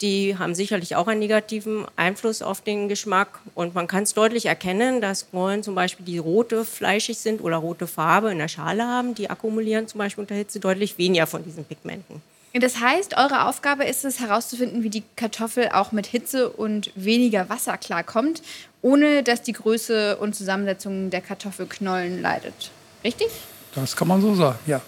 die 0.01 0.37
haben 0.37 0.53
sicherlich 0.53 0.97
auch 0.97 1.07
einen 1.07 1.21
negativen 1.21 1.85
Einfluss 1.95 2.41
auf 2.41 2.59
den 2.59 2.89
Geschmack. 2.89 3.39
Und 3.55 3.73
man 3.73 3.87
kann 3.87 4.03
es 4.03 4.13
deutlich 4.13 4.47
erkennen, 4.47 4.99
dass 4.99 5.29
Knollen 5.29 5.63
zum 5.63 5.75
Beispiel, 5.75 6.05
die 6.05 6.17
rote 6.17 6.65
fleischig 6.65 7.19
sind 7.19 7.41
oder 7.41 7.55
rote 7.55 7.87
Farbe 7.87 8.33
in 8.33 8.37
der 8.37 8.49
Schale 8.49 8.85
haben, 8.85 9.15
die 9.15 9.29
akkumulieren 9.29 9.87
zum 9.87 9.99
Beispiel 9.99 10.23
unter 10.23 10.35
Hitze 10.35 10.59
deutlich 10.59 10.97
weniger 10.97 11.25
von 11.25 11.45
diesen 11.45 11.63
Pigmenten. 11.63 12.21
Das 12.59 12.79
heißt, 12.79 13.17
eure 13.17 13.45
Aufgabe 13.45 13.85
ist 13.85 14.05
es 14.05 14.19
herauszufinden, 14.19 14.83
wie 14.83 14.89
die 14.89 15.03
Kartoffel 15.15 15.69
auch 15.69 15.91
mit 15.91 16.07
Hitze 16.07 16.49
und 16.49 16.91
weniger 16.95 17.49
Wasser 17.49 17.77
klarkommt, 17.77 18.41
ohne 18.81 19.21
dass 19.23 19.41
die 19.41 19.53
Größe 19.53 20.17
und 20.17 20.35
Zusammensetzung 20.35 21.09
der 21.09 21.21
Kartoffelknollen 21.21 22.21
leidet. 22.21 22.71
Richtig? 23.03 23.27
Das 23.75 23.95
kann 23.95 24.07
man 24.07 24.21
so 24.21 24.33
sagen, 24.33 24.57
ja. 24.65 24.81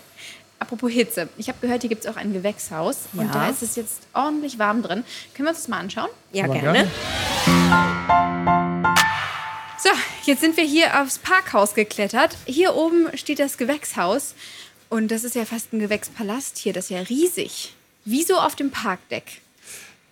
Apropos 0.57 0.91
Hitze. 0.91 1.29
Ich 1.37 1.47
habe 1.47 1.57
gehört, 1.61 1.81
hier 1.81 1.89
gibt 1.89 2.03
es 2.05 2.11
auch 2.11 2.17
ein 2.17 2.33
Gewächshaus. 2.33 3.05
Ja. 3.13 3.21
Und 3.21 3.35
da 3.35 3.49
ist 3.49 3.61
es 3.61 3.75
jetzt 3.75 4.01
ordentlich 4.13 4.59
warm 4.59 4.81
drin. 4.81 5.03
Können 5.33 5.45
wir 5.45 5.49
uns 5.49 5.59
das 5.59 5.67
mal 5.67 5.79
anschauen? 5.79 6.09
Ja, 6.33 6.47
gerne. 6.47 6.61
gerne. 6.61 6.91
So, 9.81 9.89
jetzt 10.25 10.41
sind 10.41 10.57
wir 10.57 10.65
hier 10.65 11.01
aufs 11.01 11.19
Parkhaus 11.19 11.73
geklettert. 11.73 12.35
Hier 12.45 12.75
oben 12.75 13.15
steht 13.15 13.39
das 13.39 13.57
Gewächshaus. 13.57 14.35
Und 14.89 15.09
das 15.11 15.23
ist 15.23 15.35
ja 15.35 15.45
fast 15.45 15.71
ein 15.71 15.79
Gewächspalast 15.79 16.57
hier. 16.57 16.73
Das 16.73 16.85
ist 16.85 16.89
ja 16.89 17.01
riesig. 17.01 17.73
Wieso 18.05 18.35
auf 18.35 18.55
dem 18.55 18.71
Parkdeck? 18.71 19.41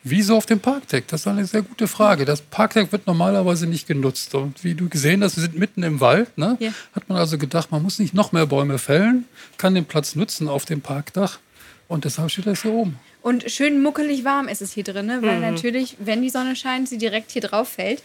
Wieso 0.04 0.38
auf 0.38 0.46
dem 0.46 0.60
Parkdeck? 0.60 1.08
Das 1.08 1.22
ist 1.22 1.28
eine 1.28 1.46
sehr 1.46 1.64
gute 1.64 1.88
Frage. 1.88 2.24
Das 2.24 2.42
Parkdeck 2.42 2.92
wird 2.92 3.08
normalerweise 3.08 3.68
nicht 3.68 3.88
genutzt. 3.88 4.36
Und 4.36 4.64
wie 4.64 4.76
du 4.76 4.88
gesehen 4.88 5.24
hast, 5.24 5.36
wir 5.36 5.42
sind 5.42 5.58
mitten 5.58 5.84
im 5.84 6.00
Wald. 6.00 6.38
Ne? 6.38 6.56
Ja. 6.60 6.72
Hat 6.94 7.10
man 7.10 7.18
also 7.18 7.38
gedacht, 7.38 7.72
man 7.72 7.82
muss 7.84 8.00
nicht 8.00 8.14
noch 8.14 8.32
mehr 8.32 8.46
Bäume 8.46 8.78
fällen, 8.78 9.26
kann 9.58 9.76
den 9.76 9.86
Platz 9.86 10.16
nutzen 10.16 10.48
auf 10.48 10.66
dem 10.66 10.82
Parkdach. 10.82 11.40
Und 11.88 12.06
deshalb 12.06 12.32
steht 12.32 12.48
das 12.48 12.62
hier 12.62 12.72
oben. 12.72 13.00
Und 13.22 13.52
schön 13.52 13.82
muckelig 13.82 14.24
warm 14.24 14.48
ist 14.48 14.62
es 14.62 14.72
hier 14.72 14.84
drin, 14.84 15.08
ne? 15.08 15.22
weil 15.22 15.38
mhm. 15.38 15.42
natürlich, 15.42 15.98
wenn 16.00 16.22
die 16.22 16.30
Sonne 16.30 16.56
scheint, 16.56 16.88
sie 16.88 16.98
direkt 16.98 17.32
hier 17.32 17.42
drauf 17.42 17.70
fällt. 17.70 18.02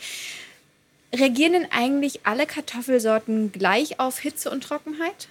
Reagieren 1.15 1.53
denn 1.53 1.67
eigentlich 1.71 2.21
alle 2.25 2.47
Kartoffelsorten 2.47 3.53
gleich 3.53 4.01
auf 4.01 4.19
Hitze 4.19 4.51
und 4.51 4.65
Trockenheit? 4.65 5.29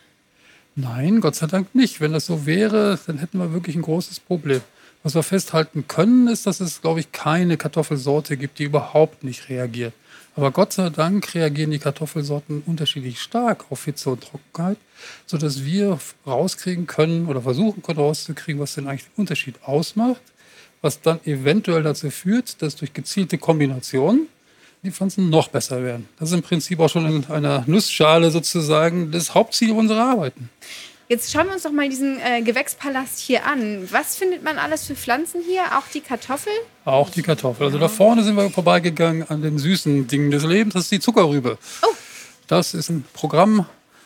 Nein, 0.76 1.20
Gott 1.20 1.36
sei 1.36 1.48
Dank 1.48 1.76
nicht. 1.76 2.00
Wenn 2.00 2.14
das 2.14 2.26
so 2.26 2.46
wäre, 2.46 2.98
dann 3.06 3.18
hätten 3.18 3.40
wir 3.40 3.54
wirklich 3.54 3.76
ein 3.76 3.82
großes 3.82 4.22
Problem. 4.22 4.62
Was 5.04 5.16
wir 5.16 5.24
festhalten 5.24 5.88
können, 5.88 6.28
ist, 6.28 6.46
dass 6.46 6.60
es, 6.60 6.82
glaube 6.82 7.00
ich, 7.00 7.12
keine 7.12 7.58
Kartoffelsorte 7.58 8.38
gibt, 8.38 8.60
die 8.60 8.66
überhaupt 8.66 9.24
nicht 9.24 9.50
reagiert. 9.50 9.94
Aber 10.36 10.52
Gott 10.52 10.74
sei 10.74 10.90
Dank 10.90 11.34
reagieren 11.34 11.72
die 11.72 11.80
Kartoffelsorten 11.80 12.64
unterschiedlich 12.66 13.20
stark 13.20 13.66
auf 13.70 13.84
Hitze 13.84 14.12
und 14.12 14.24
Trockenheit, 14.24 14.78
sodass 15.26 15.66
wir 15.66 16.00
rauskriegen 16.26 16.88
können 16.88 17.26
oder 17.26 17.42
versuchen 17.42 17.82
können 17.82 18.00
rauszukriegen, 18.00 18.62
was 18.62 18.76
denn 18.76 18.88
eigentlich 18.88 19.06
den 19.06 19.20
Unterschied 19.20 19.56
ausmacht, 19.64 20.22
was 20.82 21.02
dann 21.02 21.20
eventuell 21.26 21.84
dazu 21.84 22.10
führt, 22.12 22.62
dass 22.62 22.78
durch 22.78 22.94
gezielte 22.94 23.38
Kombinationen 23.38 24.28
die 24.84 24.92
Pflanzen 24.92 25.30
noch 25.30 25.50
besser 25.50 25.84
werden. 25.84 26.08
Das 26.20 26.30
ist 26.30 26.36
im 26.36 26.42
Prinzip 26.42 26.80
auch 26.80 26.90
schon 26.90 27.06
in 27.06 27.26
einer 27.30 27.64
Nussschale 27.68 28.32
sozusagen 28.32 29.12
das 29.12 29.36
Hauptziel 29.36 29.72
unserer 29.72 30.04
Arbeiten. 30.04 30.50
Jetzt 31.08 31.32
schauen 31.32 31.48
wir 31.48 31.54
uns 31.54 31.64
doch 31.64 31.74
mal 31.74 31.90
diesen 31.90 32.20
äh, 32.22 32.42
Gewächspalast 32.42 33.20
hier 33.20 33.46
an. 33.46 33.86
Was 33.92 34.16
findet 34.16 34.44
man 34.44 34.58
alles 34.58 34.86
für 34.86 34.96
Pflanzen 34.96 35.42
hier? 35.46 35.64
Auch 35.78 35.84
die 35.94 36.00
Kartoffel? 36.00 36.54
Auch 36.86 37.10
die 37.10 37.22
Kartoffel. 37.22 37.66
Also 37.66 37.78
da 37.78 37.90
vorne 37.90 38.24
sind 38.24 38.38
wir 38.38 38.50
vorbeigegangen 38.50 39.30
an 39.30 39.42
den 39.42 39.60
süßen 39.60 40.08
Dingen 40.08 40.32
des 40.32 40.46
Lebens. 40.46 40.74
Das 40.74 40.84
ist 40.84 40.92
die 40.92 41.02
Zuckerrübe. 41.02 41.58
Oh. 41.82 41.88
Das 42.48 42.74
ist 42.74 42.90
ein 42.90 43.04
Programm, 43.14 43.66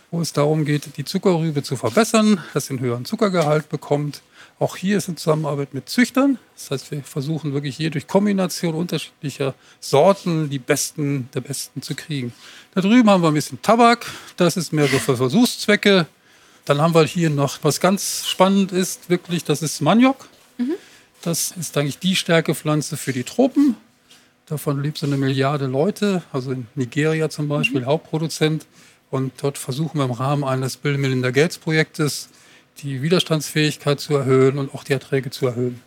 wo 0.09 0.19
es 0.19 0.33
darum 0.33 0.65
geht, 0.65 0.97
die 0.97 1.05
Zuckerrübe 1.05 1.61
zu 1.61 1.75
verbessern, 1.75 2.43
dass 2.55 2.65
sie 2.65 2.71
einen 2.71 2.79
höheren 2.79 3.05
Zuckergehalt 3.05 3.69
bekommt. 3.69 4.23
Auch 4.57 4.77
hier 4.77 4.97
ist 4.97 5.09
eine 5.09 5.17
Zusammenarbeit 5.17 5.73
mit 5.73 5.89
Züchtern. 5.89 6.39
Das 6.55 6.71
heißt, 6.71 6.91
wir 6.91 7.03
versuchen 7.03 7.53
wirklich 7.53 7.75
hier 7.75 7.89
durch 7.89 8.07
Kombination 8.07 8.73
unterschiedlicher 8.73 9.53
Sorten 9.81 10.49
die 10.49 10.59
besten 10.59 11.29
der 11.33 11.41
besten 11.41 11.81
zu 11.81 11.93
kriegen. 11.93 12.33
Da 12.73 12.79
drüben 12.79 13.09
haben 13.09 13.21
wir 13.21 13.27
ein 13.27 13.33
bisschen 13.33 13.61
Tabak. 13.61 14.05
Das 14.37 14.55
ist 14.55 14.71
mehr 14.71 14.87
so 14.87 14.97
für 14.97 15.17
Versuchszwecke. 15.17 16.07
Dann 16.63 16.81
haben 16.81 16.95
wir 16.95 17.03
hier 17.03 17.29
noch, 17.29 17.59
was 17.63 17.81
ganz 17.81 18.25
spannend 18.27 18.71
ist, 18.71 19.09
wirklich, 19.09 19.43
das 19.43 19.61
ist 19.61 19.81
Maniok. 19.81 20.29
Mhm. 20.57 20.75
Das 21.21 21.51
ist 21.59 21.77
eigentlich 21.77 21.99
die 21.99 22.15
Stärkepflanze 22.15 22.95
für 22.95 23.11
die 23.11 23.23
Tropen. 23.23 23.75
Davon 24.45 24.81
lebt 24.81 24.97
so 24.97 25.05
eine 25.05 25.17
Milliarde 25.17 25.65
Leute, 25.65 26.23
also 26.31 26.51
in 26.51 26.67
Nigeria 26.75 27.29
zum 27.29 27.49
Beispiel, 27.49 27.81
mhm. 27.81 27.87
Hauptproduzent. 27.87 28.65
Und 29.11 29.33
dort 29.41 29.57
versuchen 29.57 29.97
wir 29.97 30.05
im 30.05 30.11
Rahmen 30.11 30.43
eines 30.45 30.77
Bill 30.77 30.97
Melinda 30.97 31.31
Gates 31.31 31.57
Projektes 31.57 32.29
die 32.83 33.01
Widerstandsfähigkeit 33.01 33.99
zu 33.99 34.15
erhöhen 34.15 34.57
und 34.57 34.73
auch 34.73 34.83
die 34.83 34.93
Erträge 34.93 35.29
zu 35.29 35.47
erhöhen. 35.47 35.81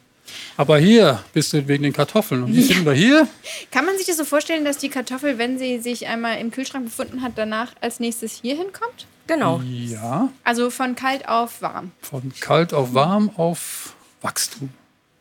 Aber 0.57 0.79
hier 0.79 1.25
bist 1.33 1.53
du 1.53 1.67
wegen 1.69 1.85
den 1.85 1.93
Kartoffeln. 1.93 2.43
Und 2.43 2.53
die 2.53 2.63
finden 2.63 2.85
wir 2.85 2.93
hier. 2.93 3.27
Kann 3.71 3.85
man 3.85 3.97
sich 3.97 4.07
das 4.07 4.17
so 4.17 4.25
vorstellen, 4.25 4.65
dass 4.65 4.79
die 4.79 4.89
Kartoffel, 4.89 5.39
wenn 5.39 5.59
sie 5.59 5.79
sich 5.79 6.07
einmal 6.07 6.39
im 6.39 6.51
Kühlschrank 6.51 6.85
befunden 6.85 7.23
hat, 7.23 7.33
danach 7.37 7.73
als 7.81 8.01
nächstes 8.01 8.41
hier 8.43 8.57
hinkommt? 8.57 9.07
Genau. 9.27 9.61
Ja. 9.61 10.31
Also 10.45 10.71
von 10.71 10.95
kalt 10.95 11.29
auf 11.29 11.61
warm. 11.63 11.93
Von 12.01 12.33
kalt 12.41 12.73
auf 12.73 12.95
warm 12.95 13.31
auf 13.37 13.95
Wachstum. 14.23 14.71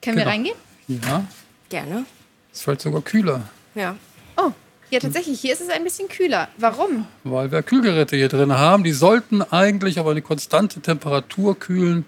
Können 0.01 0.17
genau. 0.17 0.27
wir 0.27 0.31
reingehen? 0.31 0.55
Ja. 0.87 1.25
Gerne. 1.69 2.05
Es 2.53 2.61
fällt 2.61 2.81
sogar 2.81 3.01
kühler. 3.01 3.49
Ja. 3.75 3.95
Oh, 4.37 4.51
ja, 4.89 4.99
tatsächlich. 4.99 5.39
Hier 5.41 5.53
ist 5.53 5.61
es 5.61 5.69
ein 5.69 5.83
bisschen 5.83 6.07
kühler. 6.07 6.47
Warum? 6.57 7.07
Weil 7.23 7.51
wir 7.51 7.61
Kühlgeräte 7.61 8.15
hier 8.15 8.29
drin 8.29 8.53
haben. 8.53 8.83
Die 8.83 8.93
sollten 8.93 9.41
eigentlich 9.41 9.99
auf 9.99 10.07
eine 10.07 10.21
konstante 10.21 10.79
Temperatur 10.79 11.59
kühlen. 11.59 12.05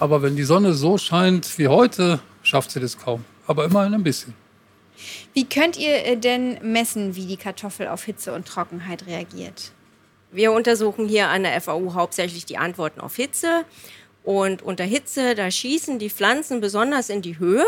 Aber 0.00 0.22
wenn 0.22 0.36
die 0.36 0.44
Sonne 0.44 0.74
so 0.74 0.98
scheint 0.98 1.58
wie 1.58 1.68
heute, 1.68 2.20
schafft 2.42 2.70
sie 2.70 2.80
das 2.80 2.98
kaum. 2.98 3.24
Aber 3.46 3.64
immerhin 3.64 3.94
ein 3.94 4.02
bisschen. 4.02 4.34
Wie 5.32 5.44
könnt 5.44 5.78
ihr 5.78 6.04
äh, 6.04 6.16
denn 6.16 6.58
messen, 6.62 7.16
wie 7.16 7.26
die 7.26 7.36
Kartoffel 7.36 7.88
auf 7.88 8.04
Hitze 8.04 8.34
und 8.34 8.46
Trockenheit 8.46 9.06
reagiert? 9.06 9.72
Wir 10.30 10.52
untersuchen 10.52 11.08
hier 11.08 11.28
an 11.28 11.44
der 11.44 11.58
FAU 11.60 11.94
hauptsächlich 11.94 12.44
die 12.44 12.58
Antworten 12.58 13.00
auf 13.00 13.16
Hitze. 13.16 13.64
Und 14.24 14.62
unter 14.62 14.84
Hitze, 14.84 15.34
da 15.34 15.50
schießen 15.50 15.98
die 15.98 16.10
Pflanzen 16.10 16.60
besonders 16.60 17.08
in 17.08 17.22
die 17.22 17.38
Höhe. 17.38 17.64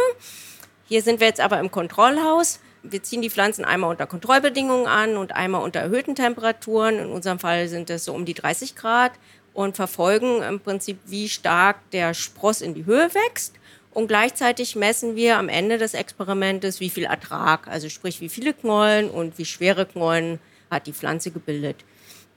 Hier 0.85 1.02
sind 1.02 1.21
wir 1.21 1.29
jetzt 1.29 1.40
aber 1.40 1.59
im 1.61 1.71
Kontrollhaus. 1.71 2.61
Wir 2.83 3.03
ziehen 3.03 3.23
die 3.23 3.31
Pflanzen 3.31 3.65
einmal 3.65 3.91
unter 3.91 4.07
Kontrollbedingungen 4.07 4.87
an 4.87 5.17
und 5.17 5.33
einmal 5.33 5.63
unter 5.63 5.81
erhöhten 5.81 6.15
Temperaturen. 6.15 6.99
In 6.99 7.11
unserem 7.11 7.39
Fall 7.39 7.69
sind 7.69 7.91
es 7.91 8.05
so 8.05 8.15
um 8.15 8.25
die 8.25 8.35
30 8.35 8.75
Grad 8.75 9.13
und 9.53 9.77
verfolgen 9.77 10.43
im 10.43 10.61
Prinzip, 10.61 10.99
wie 11.07 11.29
stark 11.29 11.79
der 11.91 12.15
Spross 12.15 12.61
in 12.61 12.75
die 12.75 12.87
Höhe 12.87 13.11
wächst. 13.15 13.55
Und 13.93 14.07
gleichzeitig 14.07 14.77
messen 14.77 15.17
wir 15.17 15.37
am 15.37 15.49
Ende 15.49 15.77
des 15.77 15.95
Experimentes, 15.95 16.81
wie 16.81 16.91
viel 16.91 17.05
Ertrag, 17.05 17.67
also 17.67 17.89
sprich, 17.89 18.21
wie 18.21 18.29
viele 18.29 18.55
Knollen 18.55 19.11
und 19.11 19.37
wie 19.37 19.45
schwere 19.45 19.85
Knollen 19.85 20.39
hat 20.71 20.87
die 20.87 20.93
Pflanze 20.93 21.33
gebildet. 21.33 21.85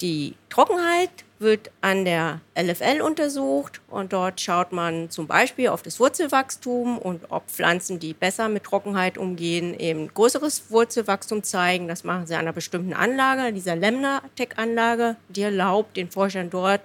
Die 0.02 0.34
Trockenheit 0.50 1.12
wird 1.44 1.70
an 1.82 2.06
der 2.06 2.42
LFL 2.56 3.02
untersucht 3.02 3.82
und 3.88 4.12
dort 4.12 4.42
schaut 4.42 4.72
man 4.72 5.12
zum 5.12 5.28
Beispiel 5.28 5.68
auf 5.68 5.84
das 5.84 6.00
Wurzelwachstum 6.00 6.98
und 6.98 7.26
ob 7.30 7.48
Pflanzen, 7.48 8.00
die 8.00 8.16
besser 8.16 8.50
mit 8.50 8.64
Trockenheit 8.64 9.20
umgehen, 9.20 9.80
eben 9.80 10.12
größeres 10.12 10.72
Wurzelwachstum 10.72 11.44
zeigen. 11.44 11.88
Das 11.88 12.04
machen 12.04 12.26
sie 12.26 12.34
an 12.34 12.42
einer 12.42 12.54
bestimmten 12.54 12.94
Anlage, 12.94 13.54
dieser 13.54 13.76
Lemna-Tech-Anlage, 13.76 15.18
die 15.30 15.44
erlaubt 15.44 15.96
den 15.96 16.10
Forschern 16.10 16.50
dort 16.50 16.82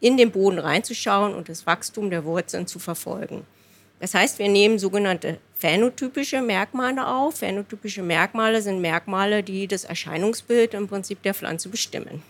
in 0.00 0.18
den 0.18 0.30
Boden 0.30 0.58
reinzuschauen 0.58 1.34
und 1.34 1.48
das 1.48 1.66
Wachstum 1.66 2.10
der 2.10 2.24
Wurzeln 2.24 2.66
zu 2.66 2.78
verfolgen. 2.78 3.46
Das 4.00 4.14
heißt, 4.14 4.40
wir 4.40 4.48
nehmen 4.48 4.80
sogenannte 4.80 5.38
phänotypische 5.54 6.42
Merkmale 6.42 7.06
auf. 7.06 7.36
Phänotypische 7.36 8.02
Merkmale 8.02 8.60
sind 8.60 8.80
Merkmale, 8.80 9.44
die 9.44 9.68
das 9.68 9.84
Erscheinungsbild 9.84 10.74
im 10.74 10.88
Prinzip 10.88 11.22
der 11.22 11.34
Pflanze 11.34 11.68
bestimmen. 11.68 12.20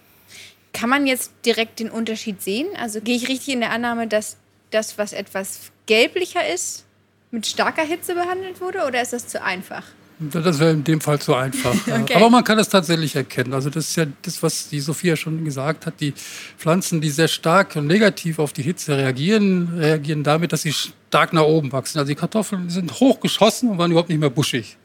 Kann 0.72 0.88
man 0.88 1.06
jetzt 1.06 1.32
direkt 1.44 1.80
den 1.80 1.90
Unterschied 1.90 2.42
sehen? 2.42 2.66
Also 2.78 3.00
gehe 3.00 3.16
ich 3.16 3.28
richtig 3.28 3.54
in 3.54 3.60
der 3.60 3.72
Annahme, 3.72 4.06
dass 4.06 4.36
das, 4.70 4.98
was 4.98 5.12
etwas 5.12 5.70
gelblicher 5.86 6.46
ist, 6.52 6.84
mit 7.30 7.46
starker 7.46 7.82
Hitze 7.82 8.14
behandelt 8.14 8.60
wurde 8.60 8.86
oder 8.86 9.02
ist 9.02 9.12
das 9.12 9.26
zu 9.26 9.42
einfach? 9.42 9.84
Das 10.30 10.60
wäre 10.60 10.70
in 10.70 10.84
dem 10.84 11.00
Fall 11.00 11.18
zu 11.18 11.34
einfach. 11.34 11.74
okay. 11.86 12.14
Aber 12.14 12.30
man 12.30 12.44
kann 12.44 12.58
es 12.58 12.68
tatsächlich 12.68 13.16
erkennen. 13.16 13.52
Also 13.54 13.70
das 13.70 13.88
ist 13.88 13.96
ja 13.96 14.06
das, 14.22 14.42
was 14.42 14.68
die 14.68 14.80
Sophia 14.80 15.16
schon 15.16 15.44
gesagt 15.44 15.86
hat. 15.86 16.00
Die 16.00 16.14
Pflanzen, 16.58 17.00
die 17.00 17.10
sehr 17.10 17.28
stark 17.28 17.76
und 17.76 17.86
negativ 17.86 18.38
auf 18.38 18.52
die 18.52 18.62
Hitze 18.62 18.96
reagieren, 18.96 19.78
reagieren 19.78 20.22
damit, 20.22 20.52
dass 20.52 20.62
sie 20.62 20.72
stark 20.72 21.32
nach 21.32 21.42
oben 21.42 21.72
wachsen. 21.72 21.98
Also 21.98 22.10
die 22.10 22.14
Kartoffeln 22.14 22.70
sind 22.70 23.00
hochgeschossen 23.00 23.70
und 23.70 23.78
waren 23.78 23.90
überhaupt 23.90 24.10
nicht 24.10 24.20
mehr 24.20 24.30
buschig. 24.30 24.76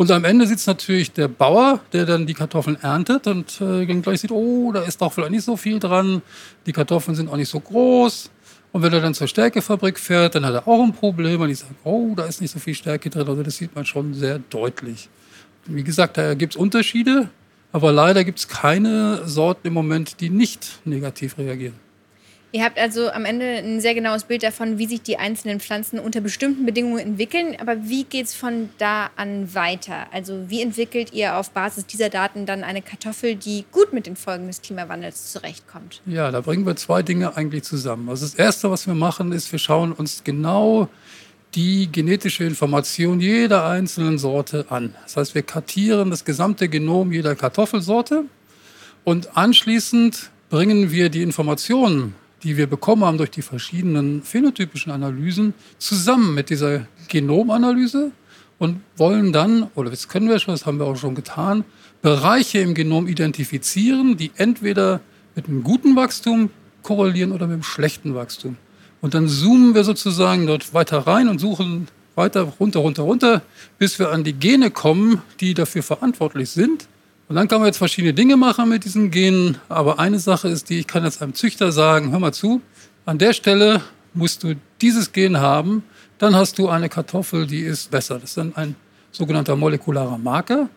Und 0.00 0.10
am 0.10 0.24
Ende 0.24 0.46
sitzt 0.46 0.66
natürlich 0.66 1.12
der 1.12 1.28
Bauer, 1.28 1.80
der 1.92 2.06
dann 2.06 2.24
die 2.24 2.32
Kartoffeln 2.32 2.78
erntet 2.80 3.26
und 3.26 3.60
äh, 3.60 3.84
gleich 3.84 4.22
sieht, 4.22 4.30
oh, 4.30 4.72
da 4.72 4.80
ist 4.80 5.02
doch 5.02 5.12
vielleicht 5.12 5.32
nicht 5.32 5.44
so 5.44 5.58
viel 5.58 5.78
dran. 5.78 6.22
Die 6.64 6.72
Kartoffeln 6.72 7.14
sind 7.14 7.28
auch 7.28 7.36
nicht 7.36 7.50
so 7.50 7.60
groß. 7.60 8.30
Und 8.72 8.82
wenn 8.82 8.94
er 8.94 9.02
dann 9.02 9.12
zur 9.12 9.28
Stärkefabrik 9.28 9.98
fährt, 9.98 10.36
dann 10.36 10.46
hat 10.46 10.54
er 10.54 10.66
auch 10.66 10.82
ein 10.82 10.94
Problem. 10.94 11.42
Und 11.42 11.50
ich 11.50 11.58
sage, 11.58 11.74
oh, 11.84 12.14
da 12.16 12.24
ist 12.24 12.40
nicht 12.40 12.50
so 12.50 12.58
viel 12.58 12.74
Stärke 12.74 13.10
drin. 13.10 13.28
Also 13.28 13.42
das 13.42 13.58
sieht 13.58 13.74
man 13.74 13.84
schon 13.84 14.14
sehr 14.14 14.38
deutlich. 14.38 15.10
Wie 15.66 15.84
gesagt, 15.84 16.16
da 16.16 16.32
gibt 16.32 16.54
es 16.54 16.56
Unterschiede, 16.56 17.28
aber 17.70 17.92
leider 17.92 18.24
gibt 18.24 18.38
es 18.38 18.48
keine 18.48 19.28
Sorten 19.28 19.66
im 19.66 19.74
Moment, 19.74 20.22
die 20.22 20.30
nicht 20.30 20.80
negativ 20.86 21.36
reagieren. 21.36 21.74
Ihr 22.52 22.64
habt 22.64 22.80
also 22.80 23.10
am 23.10 23.24
Ende 23.24 23.44
ein 23.44 23.80
sehr 23.80 23.94
genaues 23.94 24.24
Bild 24.24 24.42
davon, 24.42 24.78
wie 24.78 24.86
sich 24.86 25.02
die 25.02 25.18
einzelnen 25.18 25.60
Pflanzen 25.60 26.00
unter 26.00 26.20
bestimmten 26.20 26.66
Bedingungen 26.66 26.98
entwickeln. 26.98 27.56
Aber 27.60 27.88
wie 27.88 28.02
geht 28.02 28.26
es 28.26 28.34
von 28.34 28.70
da 28.78 29.10
an 29.14 29.54
weiter? 29.54 30.06
Also 30.12 30.48
wie 30.48 30.60
entwickelt 30.60 31.12
ihr 31.12 31.36
auf 31.36 31.52
Basis 31.52 31.86
dieser 31.86 32.08
Daten 32.08 32.46
dann 32.46 32.64
eine 32.64 32.82
Kartoffel, 32.82 33.36
die 33.36 33.64
gut 33.70 33.92
mit 33.92 34.06
den 34.06 34.16
Folgen 34.16 34.48
des 34.48 34.62
Klimawandels 34.62 35.30
zurechtkommt? 35.30 36.02
Ja, 36.06 36.32
da 36.32 36.40
bringen 36.40 36.66
wir 36.66 36.74
zwei 36.74 37.02
Dinge 37.02 37.36
eigentlich 37.36 37.62
zusammen. 37.62 38.08
Also 38.08 38.26
das 38.26 38.34
Erste, 38.34 38.68
was 38.68 38.88
wir 38.88 38.94
machen, 38.94 39.30
ist, 39.30 39.52
wir 39.52 39.60
schauen 39.60 39.92
uns 39.92 40.24
genau 40.24 40.88
die 41.54 41.90
genetische 41.90 42.44
Information 42.44 43.20
jeder 43.20 43.64
einzelnen 43.64 44.18
Sorte 44.18 44.66
an. 44.70 44.94
Das 45.04 45.16
heißt, 45.16 45.34
wir 45.36 45.42
kartieren 45.42 46.10
das 46.10 46.24
gesamte 46.24 46.68
Genom 46.68 47.12
jeder 47.12 47.36
Kartoffelsorte 47.36 48.24
und 49.04 49.36
anschließend 49.36 50.30
bringen 50.48 50.90
wir 50.90 51.10
die 51.10 51.22
Informationen 51.22 52.14
die 52.42 52.56
wir 52.56 52.66
bekommen 52.66 53.04
haben 53.04 53.18
durch 53.18 53.30
die 53.30 53.42
verschiedenen 53.42 54.22
phänotypischen 54.22 54.92
Analysen, 54.92 55.54
zusammen 55.78 56.34
mit 56.34 56.50
dieser 56.50 56.86
Genomanalyse 57.08 58.12
und 58.58 58.80
wollen 58.96 59.32
dann, 59.32 59.68
oder 59.74 59.90
das 59.90 60.08
können 60.08 60.28
wir 60.28 60.38
schon, 60.38 60.54
das 60.54 60.66
haben 60.66 60.78
wir 60.78 60.86
auch 60.86 60.96
schon 60.96 61.14
getan, 61.14 61.64
Bereiche 62.02 62.58
im 62.60 62.74
Genom 62.74 63.08
identifizieren, 63.08 64.16
die 64.16 64.30
entweder 64.36 65.00
mit 65.34 65.48
einem 65.48 65.62
guten 65.62 65.96
Wachstum 65.96 66.50
korrelieren 66.82 67.32
oder 67.32 67.46
mit 67.46 67.54
einem 67.54 67.62
schlechten 67.62 68.14
Wachstum. 68.14 68.56
Und 69.00 69.14
dann 69.14 69.28
zoomen 69.28 69.74
wir 69.74 69.84
sozusagen 69.84 70.46
dort 70.46 70.74
weiter 70.74 70.98
rein 70.98 71.28
und 71.28 71.38
suchen 71.38 71.88
weiter 72.14 72.42
runter, 72.42 72.80
runter, 72.80 73.02
runter, 73.02 73.42
bis 73.78 73.98
wir 73.98 74.10
an 74.10 74.24
die 74.24 74.34
Gene 74.34 74.70
kommen, 74.70 75.22
die 75.40 75.54
dafür 75.54 75.82
verantwortlich 75.82 76.50
sind. 76.50 76.86
Und 77.30 77.36
dann 77.36 77.46
kann 77.46 77.60
man 77.60 77.68
jetzt 77.68 77.76
verschiedene 77.76 78.12
Dinge 78.12 78.36
machen 78.36 78.68
mit 78.68 78.84
diesen 78.84 79.12
Genen. 79.12 79.56
Aber 79.68 80.00
eine 80.00 80.18
Sache 80.18 80.48
ist 80.48 80.68
die, 80.68 80.80
ich 80.80 80.88
kann 80.88 81.04
jetzt 81.04 81.22
einem 81.22 81.32
Züchter 81.32 81.70
sagen, 81.70 82.10
hör 82.10 82.18
mal 82.18 82.32
zu, 82.32 82.60
an 83.06 83.18
der 83.18 83.34
Stelle 83.34 83.82
musst 84.14 84.42
du 84.42 84.56
dieses 84.80 85.12
Gen 85.12 85.38
haben, 85.38 85.84
dann 86.18 86.34
hast 86.34 86.58
du 86.58 86.68
eine 86.68 86.88
Kartoffel, 86.88 87.46
die 87.46 87.60
ist 87.60 87.92
besser. 87.92 88.14
Das 88.14 88.30
ist 88.30 88.36
dann 88.36 88.56
ein 88.56 88.74
sogenannter 89.12 89.54
molekularer 89.54 90.18
Marker, 90.18 90.70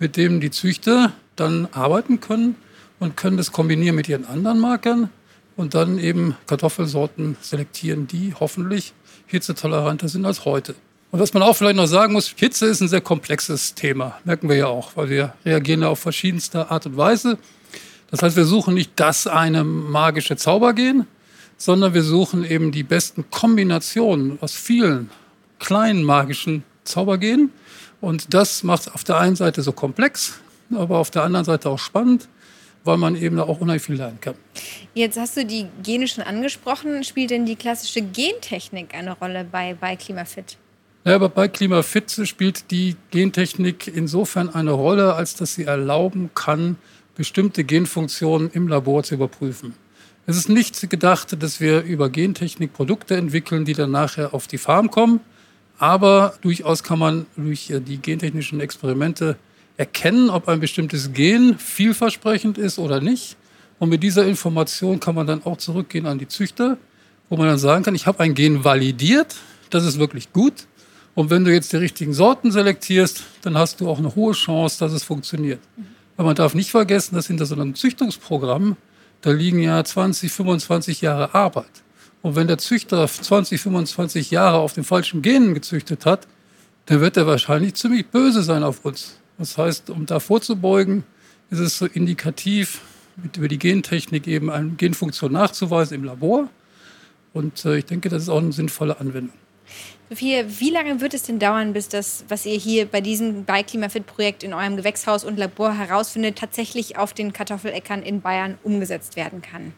mit 0.00 0.16
dem 0.16 0.40
die 0.40 0.50
Züchter 0.50 1.12
dann 1.36 1.68
arbeiten 1.70 2.18
können 2.18 2.56
und 2.98 3.16
können 3.16 3.36
das 3.36 3.52
kombinieren 3.52 3.94
mit 3.94 4.08
ihren 4.08 4.26
anderen 4.26 4.58
Markern 4.58 5.10
und 5.54 5.76
dann 5.76 6.00
eben 6.00 6.34
Kartoffelsorten 6.48 7.36
selektieren, 7.40 8.08
die 8.08 8.34
hoffentlich 8.34 8.94
hitzetoleranter 9.26 10.08
sind 10.08 10.26
als 10.26 10.44
heute. 10.44 10.74
Und 11.12 11.18
was 11.18 11.34
man 11.34 11.42
auch 11.42 11.56
vielleicht 11.56 11.76
noch 11.76 11.86
sagen 11.86 12.12
muss, 12.12 12.32
Hitze 12.36 12.66
ist 12.66 12.80
ein 12.80 12.88
sehr 12.88 13.00
komplexes 13.00 13.74
Thema, 13.74 14.20
merken 14.24 14.48
wir 14.48 14.56
ja 14.56 14.66
auch, 14.66 14.96
weil 14.96 15.10
wir 15.10 15.34
reagieren 15.44 15.82
ja 15.82 15.88
auf 15.88 15.98
verschiedenste 15.98 16.70
Art 16.70 16.86
und 16.86 16.96
Weise. 16.96 17.36
Das 18.10 18.22
heißt, 18.22 18.36
wir 18.36 18.44
suchen 18.44 18.74
nicht 18.74 18.92
das 18.96 19.26
eine 19.26 19.64
magische 19.64 20.36
Zaubergen, 20.36 21.06
sondern 21.56 21.94
wir 21.94 22.02
suchen 22.02 22.44
eben 22.44 22.70
die 22.70 22.84
besten 22.84 23.28
Kombinationen 23.30 24.38
aus 24.40 24.54
vielen 24.54 25.10
kleinen 25.58 26.04
magischen 26.04 26.62
Zaubergenen. 26.84 27.52
Und 28.00 28.32
das 28.32 28.62
macht 28.62 28.82
es 28.82 28.88
auf 28.94 29.04
der 29.04 29.18
einen 29.18 29.36
Seite 29.36 29.62
so 29.62 29.72
komplex, 29.72 30.40
aber 30.72 30.98
auf 30.98 31.10
der 31.10 31.24
anderen 31.24 31.44
Seite 31.44 31.70
auch 31.70 31.78
spannend, 31.78 32.28
weil 32.84 32.96
man 32.96 33.16
eben 33.16 33.36
da 33.36 33.42
auch 33.42 33.60
unheimlich 33.60 33.82
viel 33.82 33.96
lernen 33.96 34.20
kann. 34.20 34.34
Jetzt 34.94 35.18
hast 35.18 35.36
du 35.36 35.44
die 35.44 35.66
Gene 35.82 36.06
schon 36.06 36.24
angesprochen. 36.24 37.02
Spielt 37.04 37.30
denn 37.30 37.46
die 37.46 37.56
klassische 37.56 38.00
Gentechnik 38.00 38.94
eine 38.94 39.12
Rolle 39.12 39.44
bei, 39.44 39.74
bei 39.74 39.96
Klimafit? 39.96 40.56
Ja, 41.02 41.14
aber 41.14 41.30
bei 41.30 41.48
Klimafit 41.48 42.20
spielt 42.24 42.70
die 42.70 42.94
Gentechnik 43.10 43.86
insofern 43.88 44.50
eine 44.50 44.72
Rolle, 44.72 45.14
als 45.14 45.34
dass 45.34 45.54
sie 45.54 45.64
erlauben 45.64 46.28
kann, 46.34 46.76
bestimmte 47.14 47.64
Genfunktionen 47.64 48.50
im 48.52 48.68
Labor 48.68 49.02
zu 49.02 49.14
überprüfen. 49.14 49.72
Es 50.26 50.36
ist 50.36 50.50
nicht 50.50 50.90
gedacht, 50.90 51.42
dass 51.42 51.58
wir 51.58 51.82
über 51.84 52.10
Gentechnik 52.10 52.74
Produkte 52.74 53.16
entwickeln, 53.16 53.64
die 53.64 53.72
dann 53.72 53.90
nachher 53.90 54.34
auf 54.34 54.46
die 54.46 54.58
Farm 54.58 54.90
kommen. 54.90 55.20
Aber 55.78 56.34
durchaus 56.42 56.82
kann 56.82 56.98
man 56.98 57.24
durch 57.34 57.72
die 57.74 57.96
gentechnischen 57.96 58.60
Experimente 58.60 59.36
erkennen, 59.78 60.28
ob 60.28 60.48
ein 60.48 60.60
bestimmtes 60.60 61.14
Gen 61.14 61.56
vielversprechend 61.58 62.58
ist 62.58 62.78
oder 62.78 63.00
nicht. 63.00 63.38
Und 63.78 63.88
mit 63.88 64.02
dieser 64.02 64.26
Information 64.26 65.00
kann 65.00 65.14
man 65.14 65.26
dann 65.26 65.42
auch 65.46 65.56
zurückgehen 65.56 66.04
an 66.04 66.18
die 66.18 66.28
Züchter, 66.28 66.76
wo 67.30 67.38
man 67.38 67.46
dann 67.46 67.58
sagen 67.58 67.84
kann, 67.84 67.94
ich 67.94 68.06
habe 68.06 68.20
ein 68.20 68.34
Gen 68.34 68.64
validiert, 68.64 69.36
das 69.70 69.86
ist 69.86 69.98
wirklich 69.98 70.34
gut. 70.34 70.66
Und 71.20 71.28
wenn 71.28 71.44
du 71.44 71.52
jetzt 71.52 71.70
die 71.74 71.76
richtigen 71.76 72.14
Sorten 72.14 72.50
selektierst, 72.50 73.24
dann 73.42 73.58
hast 73.58 73.82
du 73.82 73.90
auch 73.90 73.98
eine 73.98 74.14
hohe 74.14 74.32
Chance, 74.32 74.78
dass 74.78 74.92
es 74.92 75.02
funktioniert. 75.02 75.60
Aber 76.16 76.28
man 76.28 76.34
darf 76.34 76.54
nicht 76.54 76.70
vergessen, 76.70 77.14
dass 77.14 77.26
hinter 77.26 77.44
so 77.44 77.54
einem 77.54 77.74
Züchtungsprogramm, 77.74 78.78
da 79.20 79.30
liegen 79.30 79.60
ja 79.60 79.84
20, 79.84 80.32
25 80.32 81.02
Jahre 81.02 81.34
Arbeit. 81.34 81.82
Und 82.22 82.36
wenn 82.36 82.46
der 82.46 82.56
Züchter 82.56 83.06
20, 83.06 83.60
25 83.60 84.30
Jahre 84.30 84.60
auf 84.60 84.72
den 84.72 84.82
falschen 84.82 85.20
Genen 85.20 85.52
gezüchtet 85.52 86.06
hat, 86.06 86.26
dann 86.86 87.02
wird 87.02 87.18
er 87.18 87.26
wahrscheinlich 87.26 87.74
ziemlich 87.74 88.06
böse 88.06 88.42
sein 88.42 88.62
auf 88.62 88.82
uns. 88.86 89.18
Das 89.36 89.58
heißt, 89.58 89.90
um 89.90 90.06
da 90.06 90.20
vorzubeugen, 90.20 91.04
ist 91.50 91.58
es 91.58 91.76
so 91.76 91.84
indikativ, 91.84 92.80
über 93.36 93.48
die 93.48 93.58
Gentechnik 93.58 94.26
eben 94.26 94.48
eine 94.48 94.70
Genfunktion 94.70 95.32
nachzuweisen 95.32 95.96
im 95.96 96.04
Labor. 96.04 96.48
Und 97.34 97.62
äh, 97.66 97.76
ich 97.76 97.84
denke, 97.84 98.08
das 98.08 98.22
ist 98.22 98.30
auch 98.30 98.38
eine 98.38 98.52
sinnvolle 98.52 98.98
Anwendung. 98.98 99.36
Sophia, 100.10 100.42
wie 100.58 100.70
lange 100.70 101.00
wird 101.00 101.14
es 101.14 101.22
denn 101.22 101.38
dauern, 101.38 101.72
bis 101.72 101.88
das, 101.88 102.24
was 102.26 102.44
ihr 102.44 102.58
hier 102.58 102.86
bei 102.86 103.00
diesem 103.00 103.44
bei 103.44 103.62
Klimafit-Projekt 103.62 104.42
in 104.42 104.52
eurem 104.52 104.76
Gewächshaus 104.76 105.22
und 105.22 105.38
Labor 105.38 105.72
herausfindet, 105.72 106.36
tatsächlich 106.36 106.98
auf 106.98 107.14
den 107.14 107.32
Kartoffeläckern 107.32 108.02
in 108.02 108.20
Bayern 108.20 108.58
umgesetzt 108.64 109.14
werden 109.14 109.40
kann? 109.40 109.72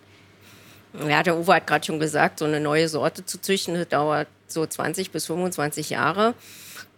Ja, 1.06 1.22
der 1.22 1.36
Uwe 1.36 1.56
hat 1.56 1.66
gerade 1.66 1.84
schon 1.84 2.00
gesagt, 2.00 2.38
so 2.38 2.46
eine 2.46 2.60
neue 2.60 2.88
Sorte 2.88 3.26
zu 3.26 3.42
züchten, 3.42 3.74
das 3.74 3.88
dauert 3.88 4.26
so 4.46 4.64
20 4.64 5.10
bis 5.10 5.26
25 5.26 5.90
Jahre. 5.90 6.32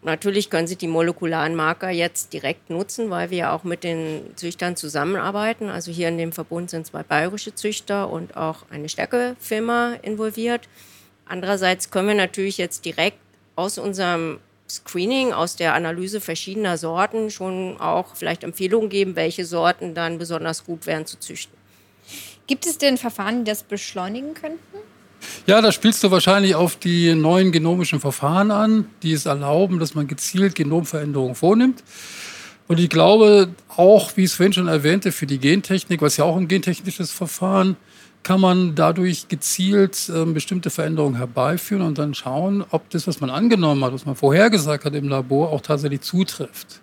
Natürlich 0.03 0.49
können 0.49 0.69
Sie 0.69 0.77
die 0.77 0.87
molekularen 0.87 1.57
Marker 1.57 1.91
jetzt 1.91 2.33
direkt 2.33 2.71
nutzen, 2.71 3.11
weil 3.11 3.31
wir 3.31 3.53
auch 3.53 3.65
mit 3.65 3.83
den 3.83 4.37
Züchtern 4.37 4.77
zusammenarbeiten. 4.77 5.71
Also 5.71 5.91
hier 5.91 6.07
in 6.07 6.19
dem 6.19 6.31
Verbund 6.31 6.71
sind 6.71 6.87
zwei 6.87 7.03
bayerische 7.03 7.53
Züchter 7.53 8.11
und 8.11 8.37
auch 8.37 8.59
eine 8.71 8.89
Stärkefirma 8.89 9.95
involviert. 10.03 10.69
Andererseits 11.27 11.91
können 11.91 12.09
wir 12.09 12.15
natürlich 12.15 12.59
jetzt 12.59 12.85
direkt 12.85 13.24
aus 13.57 13.79
unserem 13.79 14.39
Screening, 14.69 15.33
aus 15.33 15.57
der 15.57 15.75
Analyse 15.75 16.21
verschiedener 16.21 16.79
Sorten 16.79 17.31
schon 17.31 17.77
auch 17.79 18.17
vielleicht 18.17 18.45
Empfehlungen 18.45 18.89
geben, 18.89 19.17
welche 19.17 19.45
Sorten 19.45 19.95
dann 19.95 20.19
besonders 20.19 20.65
gut 20.65 20.87
wären 20.87 21.07
zu 21.07 21.19
züchten. 21.19 21.57
Gibt 22.47 22.67
es 22.67 22.79
denn 22.79 22.97
Verfahren, 22.97 23.45
die 23.45 23.51
das 23.51 23.63
beschleunigen 23.63 24.35
könnten? 24.35 24.79
Ja, 25.47 25.61
da 25.63 25.73
spielst 25.73 26.03
du 26.05 26.11
wahrscheinlich 26.11 26.55
auf 26.55 26.77
die 26.77 27.15
neuen 27.15 27.53
genomischen 27.53 28.01
Verfahren 28.01 28.51
an, 28.51 28.91
die 29.03 29.13
es 29.13 29.27
erlauben, 29.27 29.79
dass 29.79 29.95
man 29.95 30.07
gezielt 30.07 30.55
Genomveränderungen 30.55 31.35
vornimmt. 31.35 31.83
Und 32.67 32.81
ich 32.81 32.89
glaube 32.89 33.49
auch, 33.69 34.17
wie 34.17 34.23
ich 34.23 34.31
es 34.31 34.35
vorhin 34.35 34.53
schon 34.53 34.69
erwähnte, 34.69 35.13
für 35.13 35.27
die 35.27 35.39
Gentechnik, 35.39 36.01
was 36.01 36.17
ja 36.17 36.25
auch 36.25 36.37
ein 36.37 36.49
gentechnisches 36.49 37.11
Verfahren, 37.11 37.77
kann 38.25 38.41
man 38.41 38.75
dadurch 38.75 39.29
gezielt 39.29 40.09
äh, 40.09 40.25
bestimmte 40.25 40.71
Veränderungen 40.71 41.17
herbeiführen 41.17 41.83
und 41.83 41.99
dann 41.99 42.15
schauen, 42.15 42.65
ob 42.71 42.91
das, 42.91 43.07
was 43.07 43.21
man 43.21 43.31
angenommen 43.31 43.85
hat, 43.85 43.93
was 43.93 44.07
man 44.07 44.17
vorhergesagt 44.17 44.85
hat 44.85 44.95
im 44.95 45.09
Labor, 45.09 45.51
auch 45.51 45.61
tatsächlich 45.61 46.01
zutrifft. 46.01 46.81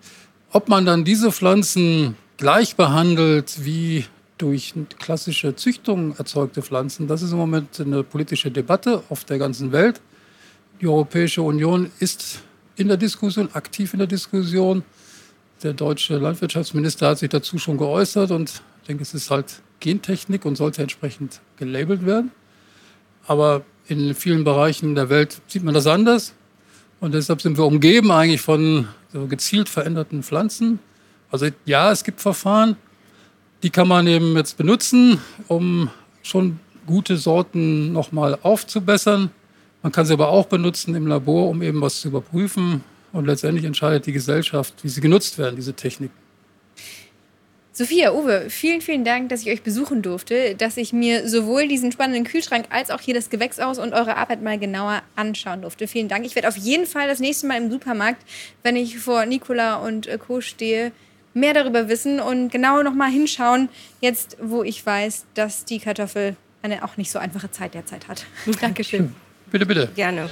Ob 0.51 0.69
man 0.69 0.85
dann 0.85 1.03
diese 1.03 1.31
Pflanzen 1.31 2.15
gleich 2.37 2.75
behandelt 2.75 3.65
wie 3.65 4.05
durch 4.37 4.73
klassische 4.99 5.55
Züchtung 5.55 6.15
erzeugte 6.17 6.61
Pflanzen, 6.61 7.07
das 7.07 7.21
ist 7.21 7.31
im 7.31 7.37
Moment 7.37 7.79
eine 7.79 8.03
politische 8.03 8.51
Debatte 8.51 9.03
auf 9.09 9.25
der 9.25 9.39
ganzen 9.39 9.71
Welt. 9.71 9.99
Die 10.79 10.87
Europäische 10.87 11.41
Union 11.41 11.91
ist 11.99 12.39
in 12.75 12.87
der 12.87 12.97
Diskussion, 12.97 13.49
aktiv 13.53 13.93
in 13.93 13.99
der 13.99 14.07
Diskussion. 14.07 14.83
Der 15.63 15.73
deutsche 15.73 16.17
Landwirtschaftsminister 16.17 17.09
hat 17.09 17.19
sich 17.19 17.29
dazu 17.29 17.57
schon 17.57 17.77
geäußert 17.77 18.31
und 18.31 18.61
ich 18.81 18.87
denke, 18.87 19.03
es 19.03 19.13
ist 19.13 19.29
halt 19.29 19.61
Gentechnik 19.81 20.45
und 20.45 20.55
sollte 20.55 20.81
entsprechend 20.81 21.41
gelabelt 21.57 22.05
werden. 22.05 22.31
Aber 23.27 23.63
in 23.87 24.15
vielen 24.15 24.45
Bereichen 24.45 24.95
der 24.95 25.09
Welt 25.09 25.41
sieht 25.47 25.63
man 25.63 25.73
das 25.73 25.87
anders. 25.87 26.33
Und 27.01 27.13
deshalb 27.13 27.41
sind 27.41 27.57
wir 27.57 27.65
umgeben 27.65 28.11
eigentlich 28.11 28.41
von 28.41 28.87
so 29.11 29.27
gezielt 29.27 29.67
veränderten 29.67 30.23
Pflanzen. 30.23 30.79
Also 31.29 31.47
ja, 31.65 31.91
es 31.91 32.03
gibt 32.03 32.21
Verfahren, 32.21 32.77
die 33.63 33.69
kann 33.69 33.87
man 33.87 34.07
eben 34.07 34.35
jetzt 34.35 34.57
benutzen, 34.57 35.19
um 35.47 35.89
schon 36.23 36.59
gute 36.85 37.17
Sorten 37.17 37.91
nochmal 37.91 38.37
aufzubessern. 38.41 39.31
Man 39.81 39.91
kann 39.91 40.05
sie 40.05 40.13
aber 40.13 40.29
auch 40.29 40.45
benutzen 40.45 40.95
im 40.95 41.07
Labor, 41.07 41.49
um 41.49 41.61
eben 41.61 41.81
was 41.81 42.01
zu 42.01 42.09
überprüfen. 42.09 42.83
Und 43.13 43.25
letztendlich 43.25 43.65
entscheidet 43.65 44.05
die 44.05 44.13
Gesellschaft, 44.13 44.75
wie 44.83 44.89
sie 44.89 45.01
genutzt 45.01 45.37
werden, 45.37 45.55
diese 45.55 45.73
Techniken. 45.73 46.20
Sophia, 47.73 48.11
Uwe, 48.11 48.49
vielen, 48.49 48.81
vielen 48.81 49.05
Dank, 49.05 49.29
dass 49.29 49.43
ich 49.43 49.49
euch 49.49 49.63
besuchen 49.63 50.01
durfte, 50.01 50.55
dass 50.55 50.75
ich 50.75 50.91
mir 50.91 51.29
sowohl 51.29 51.69
diesen 51.69 51.91
spannenden 51.93 52.25
Kühlschrank 52.25 52.65
als 52.69 52.91
auch 52.91 52.99
hier 52.99 53.13
das 53.13 53.29
Gewächshaus 53.29 53.79
und 53.79 53.93
eure 53.93 54.17
Arbeit 54.17 54.41
mal 54.41 54.59
genauer 54.59 55.01
anschauen 55.15 55.61
durfte. 55.61 55.87
Vielen 55.87 56.09
Dank. 56.09 56.25
Ich 56.25 56.35
werde 56.35 56.49
auf 56.49 56.57
jeden 56.57 56.85
Fall 56.85 57.07
das 57.07 57.19
nächste 57.19 57.47
Mal 57.47 57.57
im 57.57 57.71
Supermarkt, 57.71 58.21
wenn 58.61 58.75
ich 58.75 58.99
vor 58.99 59.25
Nicola 59.25 59.75
und 59.75 60.09
Co. 60.19 60.41
stehe, 60.41 60.91
mehr 61.33 61.53
darüber 61.53 61.87
wissen 61.87 62.19
und 62.19 62.49
genau 62.51 62.83
noch 62.83 62.93
mal 62.93 63.09
hinschauen, 63.09 63.69
jetzt 64.01 64.35
wo 64.41 64.63
ich 64.63 64.85
weiß, 64.85 65.25
dass 65.33 65.63
die 65.63 65.79
Kartoffel 65.79 66.35
eine 66.61 66.83
auch 66.83 66.97
nicht 66.97 67.09
so 67.09 67.19
einfache 67.19 67.51
Zeit 67.51 67.73
derzeit 67.73 68.09
hat. 68.09 68.25
Dankeschön. 68.61 69.15
Bitte, 69.49 69.65
bitte. 69.65 69.89
Gerne. 69.95 70.29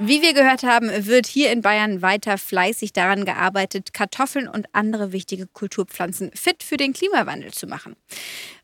Wie 0.00 0.22
wir 0.22 0.32
gehört 0.32 0.62
haben, 0.62 1.06
wird 1.06 1.26
hier 1.26 1.50
in 1.50 1.60
Bayern 1.60 2.02
weiter 2.02 2.38
fleißig 2.38 2.92
daran 2.92 3.24
gearbeitet, 3.24 3.92
Kartoffeln 3.92 4.46
und 4.46 4.72
andere 4.72 5.10
wichtige 5.10 5.48
Kulturpflanzen 5.48 6.30
fit 6.34 6.62
für 6.62 6.76
den 6.76 6.92
Klimawandel 6.92 7.52
zu 7.52 7.66
machen. 7.66 7.96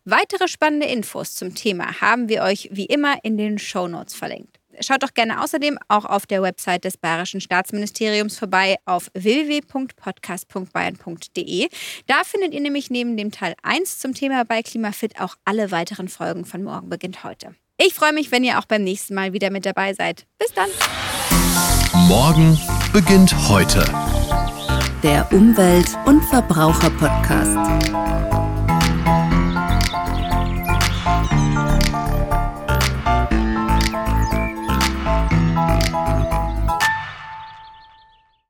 Weitere 0.05 0.47
spannende 0.47 0.87
Infos 0.87 1.35
zum 1.35 1.57
Thema 1.57 2.01
haben 2.01 2.29
wir 2.29 2.43
euch 2.43 2.69
wie 2.71 2.85
immer 2.85 3.17
in 3.25 3.37
den 3.37 3.59
Show 3.59 3.89
Notes 3.89 4.15
verlinkt. 4.15 4.61
Schaut 4.79 5.03
doch 5.03 5.13
gerne 5.13 5.43
außerdem 5.43 5.77
auch 5.89 6.05
auf 6.05 6.25
der 6.27 6.41
Website 6.41 6.85
des 6.85 6.99
Bayerischen 6.99 7.41
Staatsministeriums 7.41 8.39
vorbei 8.39 8.77
auf 8.85 9.11
www.podcast.bayern.de. 9.15 11.69
Da 12.07 12.23
findet 12.25 12.55
ihr 12.55 12.61
nämlich 12.61 12.91
neben 12.91 13.17
dem 13.17 13.33
Teil 13.33 13.57
1 13.63 13.99
zum 13.99 14.15
Thema 14.15 14.45
bei 14.45 14.63
Klimafit 14.63 15.21
auch 15.21 15.35
alle 15.45 15.73
weiteren 15.73 16.07
Folgen 16.09 16.45
von 16.45 16.63
Morgen 16.63 16.89
beginnt 16.89 17.25
heute. 17.25 17.57
Ich 17.77 17.95
freue 17.95 18.13
mich, 18.13 18.31
wenn 18.31 18.45
ihr 18.45 18.61
auch 18.61 18.67
beim 18.67 18.85
nächsten 18.85 19.15
Mal 19.15 19.33
wieder 19.33 19.51
mit 19.51 19.67
dabei 19.67 19.95
seid. 19.95 20.27
Bis 20.39 20.53
dann! 20.53 20.71
Morgen 22.09 22.59
beginnt 22.93 23.35
heute. 23.49 23.83
Der 25.03 25.27
Umwelt- 25.33 25.97
und 26.05 26.23
Verbraucher-Podcast. 26.25 27.57